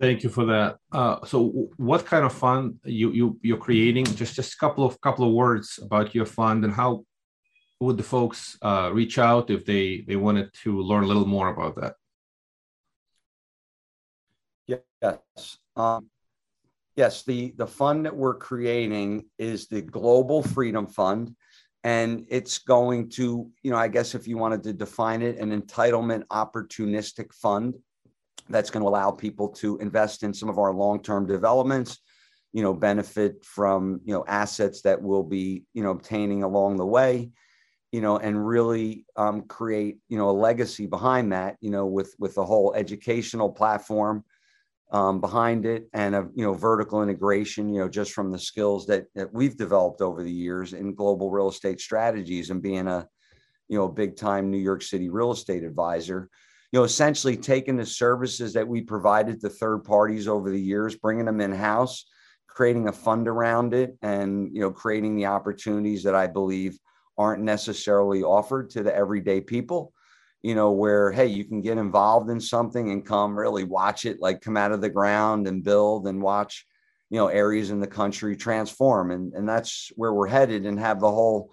Thank 0.00 0.22
you 0.22 0.28
for 0.30 0.44
that. 0.46 0.76
Uh, 0.92 1.24
so, 1.24 1.70
what 1.76 2.06
kind 2.06 2.24
of 2.24 2.32
fund 2.32 2.76
you 2.84 3.10
you 3.10 3.38
you're 3.42 3.56
creating? 3.56 4.04
Just 4.04 4.36
just 4.36 4.54
a 4.54 4.56
couple 4.58 4.84
of 4.84 5.00
couple 5.00 5.26
of 5.26 5.32
words 5.32 5.80
about 5.82 6.14
your 6.14 6.26
fund 6.26 6.64
and 6.64 6.72
how 6.72 7.04
would 7.80 7.96
the 7.96 8.04
folks 8.04 8.56
uh, 8.62 8.90
reach 8.92 9.18
out 9.18 9.50
if 9.50 9.64
they 9.64 10.04
they 10.06 10.14
wanted 10.14 10.52
to 10.62 10.80
learn 10.80 11.02
a 11.02 11.06
little 11.06 11.26
more 11.26 11.48
about 11.48 11.74
that? 11.80 11.94
Yes. 14.68 15.58
Um, 15.74 16.10
yes, 16.98 17.22
the, 17.22 17.54
the 17.56 17.66
fund 17.66 18.04
that 18.04 18.16
we're 18.16 18.34
creating 18.34 19.24
is 19.38 19.68
the 19.68 19.80
Global 19.80 20.42
Freedom 20.42 20.84
Fund. 20.84 21.32
And 21.84 22.26
it's 22.28 22.58
going 22.58 23.08
to, 23.10 23.48
you 23.62 23.70
know, 23.70 23.76
I 23.76 23.86
guess 23.86 24.16
if 24.16 24.26
you 24.26 24.36
wanted 24.36 24.64
to 24.64 24.72
define 24.72 25.22
it, 25.22 25.38
an 25.38 25.58
entitlement 25.58 26.24
opportunistic 26.26 27.32
fund 27.32 27.76
that's 28.48 28.68
going 28.68 28.82
to 28.82 28.88
allow 28.88 29.12
people 29.12 29.48
to 29.50 29.78
invest 29.78 30.24
in 30.24 30.34
some 30.34 30.48
of 30.48 30.58
our 30.58 30.74
long 30.74 31.00
term 31.00 31.24
developments, 31.24 32.00
you 32.52 32.62
know, 32.62 32.74
benefit 32.74 33.44
from, 33.44 34.00
you 34.04 34.12
know, 34.12 34.24
assets 34.26 34.82
that 34.82 35.00
we'll 35.00 35.22
be, 35.22 35.62
you 35.74 35.84
know, 35.84 35.92
obtaining 35.92 36.42
along 36.42 36.78
the 36.78 36.86
way 36.86 37.30
you 37.90 38.02
know, 38.02 38.18
and 38.18 38.46
really 38.46 39.06
um, 39.16 39.40
create, 39.48 39.96
you 40.10 40.18
know, 40.18 40.28
a 40.28 40.40
legacy 40.48 40.84
behind 40.84 41.32
that, 41.32 41.56
you 41.62 41.70
know, 41.70 41.86
with 41.86 42.14
with 42.18 42.34
the 42.34 42.44
whole 42.44 42.74
educational 42.74 43.50
platform, 43.50 44.22
um, 44.90 45.20
behind 45.20 45.66
it 45.66 45.88
and 45.92 46.14
a 46.14 46.26
you 46.34 46.44
know 46.44 46.54
vertical 46.54 47.02
integration 47.02 47.68
you 47.68 47.80
know 47.80 47.88
just 47.88 48.12
from 48.12 48.32
the 48.32 48.38
skills 48.38 48.86
that, 48.86 49.04
that 49.14 49.32
we've 49.32 49.56
developed 49.56 50.00
over 50.00 50.22
the 50.22 50.32
years 50.32 50.72
in 50.72 50.94
global 50.94 51.30
real 51.30 51.48
estate 51.48 51.80
strategies 51.80 52.50
and 52.50 52.62
being 52.62 52.86
a 52.86 53.06
you 53.68 53.76
know 53.76 53.88
big 53.88 54.16
time 54.16 54.50
new 54.50 54.58
york 54.58 54.82
city 54.82 55.08
real 55.08 55.32
estate 55.32 55.62
advisor. 55.62 56.28
You 56.72 56.80
know 56.80 56.84
essentially 56.84 57.36
taking 57.36 57.76
the 57.76 57.86
services 57.86 58.52
that 58.54 58.66
we 58.66 58.80
provided 58.82 59.40
to 59.40 59.50
third 59.50 59.84
parties 59.84 60.26
over 60.26 60.50
the 60.50 60.60
years 60.60 60.96
bringing 60.96 61.26
them 61.26 61.40
in 61.40 61.52
house 61.52 62.06
creating 62.46 62.88
a 62.88 62.92
fund 62.92 63.28
around 63.28 63.74
it 63.74 63.96
and 64.00 64.54
you 64.54 64.62
know 64.62 64.70
creating 64.70 65.16
the 65.16 65.26
opportunities 65.26 66.02
that 66.04 66.14
i 66.14 66.26
believe 66.26 66.78
aren't 67.18 67.42
necessarily 67.42 68.22
offered 68.22 68.70
to 68.70 68.82
the 68.82 68.94
everyday 68.94 69.40
people 69.40 69.92
you 70.42 70.54
know, 70.54 70.70
where, 70.70 71.10
hey, 71.10 71.26
you 71.26 71.44
can 71.44 71.60
get 71.60 71.78
involved 71.78 72.30
in 72.30 72.40
something 72.40 72.90
and 72.90 73.04
come 73.04 73.38
really 73.38 73.64
watch 73.64 74.04
it 74.04 74.20
like 74.20 74.40
come 74.40 74.56
out 74.56 74.72
of 74.72 74.80
the 74.80 74.88
ground 74.88 75.46
and 75.48 75.64
build 75.64 76.06
and 76.06 76.22
watch, 76.22 76.64
you 77.10 77.18
know, 77.18 77.26
areas 77.26 77.70
in 77.70 77.80
the 77.80 77.86
country 77.86 78.36
transform. 78.36 79.10
And, 79.10 79.32
and 79.34 79.48
that's 79.48 79.90
where 79.96 80.12
we're 80.12 80.28
headed 80.28 80.64
and 80.64 80.78
have 80.78 81.00
the 81.00 81.10
whole, 81.10 81.52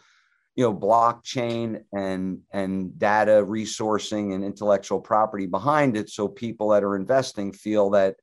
you 0.56 0.63
know, 0.63 0.74
blockchain 0.74 1.84
and, 1.93 2.41
and 2.52 2.98
data 3.00 3.43
resourcing 3.45 4.36
and 4.36 4.43
intellectual 4.43 5.02
property 5.02 5.48
behind 5.48 5.98
it. 5.98 6.10
So 6.10 6.28
people 6.28 6.69
that 6.69 6.84
are 6.84 6.95
investing 6.95 7.54
feel 7.54 7.89
that, 7.91 8.15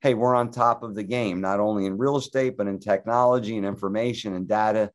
hey, 0.00 0.14
we're 0.14 0.34
on 0.34 0.50
top 0.50 0.82
of 0.82 0.94
the 0.94 1.04
game, 1.04 1.40
not 1.40 1.60
only 1.60 1.86
in 1.86 1.96
real 1.96 2.16
estate, 2.16 2.56
but 2.56 2.66
in 2.66 2.80
technology 2.80 3.56
and 3.56 3.66
information 3.66 4.34
and 4.34 4.48
data 4.48 4.90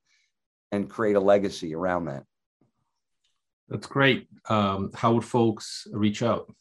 and 0.72 0.90
create 0.90 1.16
a 1.16 1.20
legacy 1.20 1.74
around 1.76 2.06
that. 2.06 2.24
That's 3.74 3.88
great. 3.88 4.28
Um, 4.50 4.92
how 4.94 5.14
would 5.16 5.26
folks 5.26 5.88
reach 5.92 6.22
out? 6.22 6.54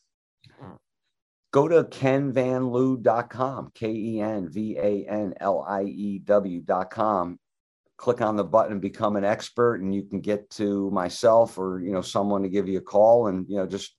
Go 1.52 1.68
to 1.68 1.84
kenvanliew.com, 1.84 3.72
K 3.74 3.90
E 3.90 4.20
N 4.22 4.48
V 4.48 4.78
A 4.78 5.04
N 5.06 5.34
L 5.38 5.62
I 5.68 5.82
E 5.82 6.20
W.com. 6.20 7.38
Click 7.98 8.22
on 8.22 8.36
the 8.36 8.44
button 8.44 8.80
become 8.80 9.16
an 9.16 9.26
expert, 9.26 9.82
and 9.82 9.94
you 9.94 10.04
can 10.04 10.22
get 10.22 10.48
to 10.52 10.90
myself 10.90 11.58
or 11.58 11.82
you 11.84 11.92
know 11.92 12.00
someone 12.00 12.42
to 12.44 12.48
give 12.48 12.66
you 12.66 12.78
a 12.78 12.80
call 12.82 13.26
and 13.26 13.46
you 13.46 13.58
know 13.58 13.66
just 13.66 13.94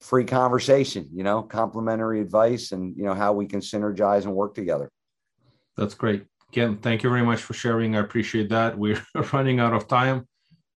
free 0.00 0.24
conversation, 0.24 1.08
you 1.12 1.24
know, 1.24 1.42
complimentary 1.42 2.20
advice, 2.20 2.70
and 2.70 2.96
you 2.96 3.02
know 3.02 3.14
how 3.14 3.32
we 3.32 3.46
can 3.46 3.58
synergize 3.58 4.26
and 4.26 4.32
work 4.32 4.54
together. 4.54 4.92
That's 5.76 5.94
great. 5.94 6.24
Again, 6.52 6.76
thank 6.76 7.02
you 7.02 7.10
very 7.10 7.24
much 7.24 7.42
for 7.42 7.54
sharing. 7.54 7.96
I 7.96 7.98
appreciate 7.98 8.50
that. 8.50 8.78
We're 8.78 9.04
running 9.32 9.58
out 9.58 9.72
of 9.72 9.88
time. 9.88 10.28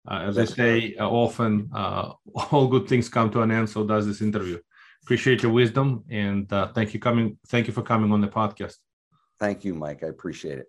Uh, 0.08 0.26
as 0.28 0.38
I 0.38 0.46
say 0.46 0.96
uh, 0.96 1.10
often, 1.10 1.70
uh, 1.74 2.14
all 2.52 2.68
good 2.68 2.88
things 2.88 3.10
come 3.10 3.30
to 3.32 3.42
an 3.42 3.52
end. 3.52 3.70
So 3.70 3.86
does 3.86 4.06
this 4.06 4.22
interview. 4.22 4.60
Appreciate 5.04 5.44
your 5.44 5.52
wisdom 5.52 6.04
and 6.10 6.52
uh, 6.52 6.68
thank 6.74 6.94
you 6.94 7.00
coming. 7.00 7.38
Thank 7.48 7.68
you 7.68 7.74
for 7.74 7.84
coming 7.84 8.12
on 8.12 8.22
the 8.22 8.28
podcast. 8.28 8.78
Thank 9.40 9.64
you, 9.64 9.74
Mike. 9.76 10.04
I 10.04 10.08
appreciate 10.08 10.60
it. 10.60 10.68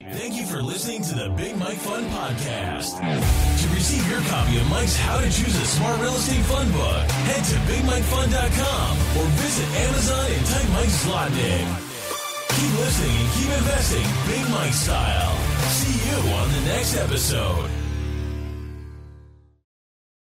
Thank 0.00 0.34
you 0.34 0.46
for 0.46 0.62
listening 0.62 1.02
to 1.02 1.14
the 1.14 1.28
Big 1.30 1.56
Mike 1.58 1.76
Fund 1.78 2.06
Podcast. 2.06 2.98
To 2.98 3.68
receive 3.74 4.08
your 4.08 4.20
copy 4.30 4.56
of 4.58 4.70
Mike's 4.70 4.96
How 4.96 5.18
to 5.18 5.26
Choose 5.26 5.56
a 5.56 5.66
Smart 5.66 6.00
Real 6.00 6.14
Estate 6.14 6.44
Fund 6.46 6.72
book, 6.72 7.10
head 7.26 7.44
to 7.44 7.56
BigMikeFund.com 7.66 8.90
or 9.18 9.26
visit 9.42 9.68
Amazon 9.74 10.26
and 10.30 10.46
type 10.46 10.68
Mike's 10.70 10.92
slot 11.02 11.30
name. 11.32 11.68
Keep 12.48 12.78
listening 12.78 13.16
and 13.16 13.30
keep 13.34 13.50
investing 13.58 14.06
Big 14.26 14.50
Mike 14.50 14.72
style. 14.72 15.36
See 15.70 16.10
you 16.10 16.16
on 16.34 16.52
the 16.52 16.60
next 16.66 16.96
episode. 16.96 17.68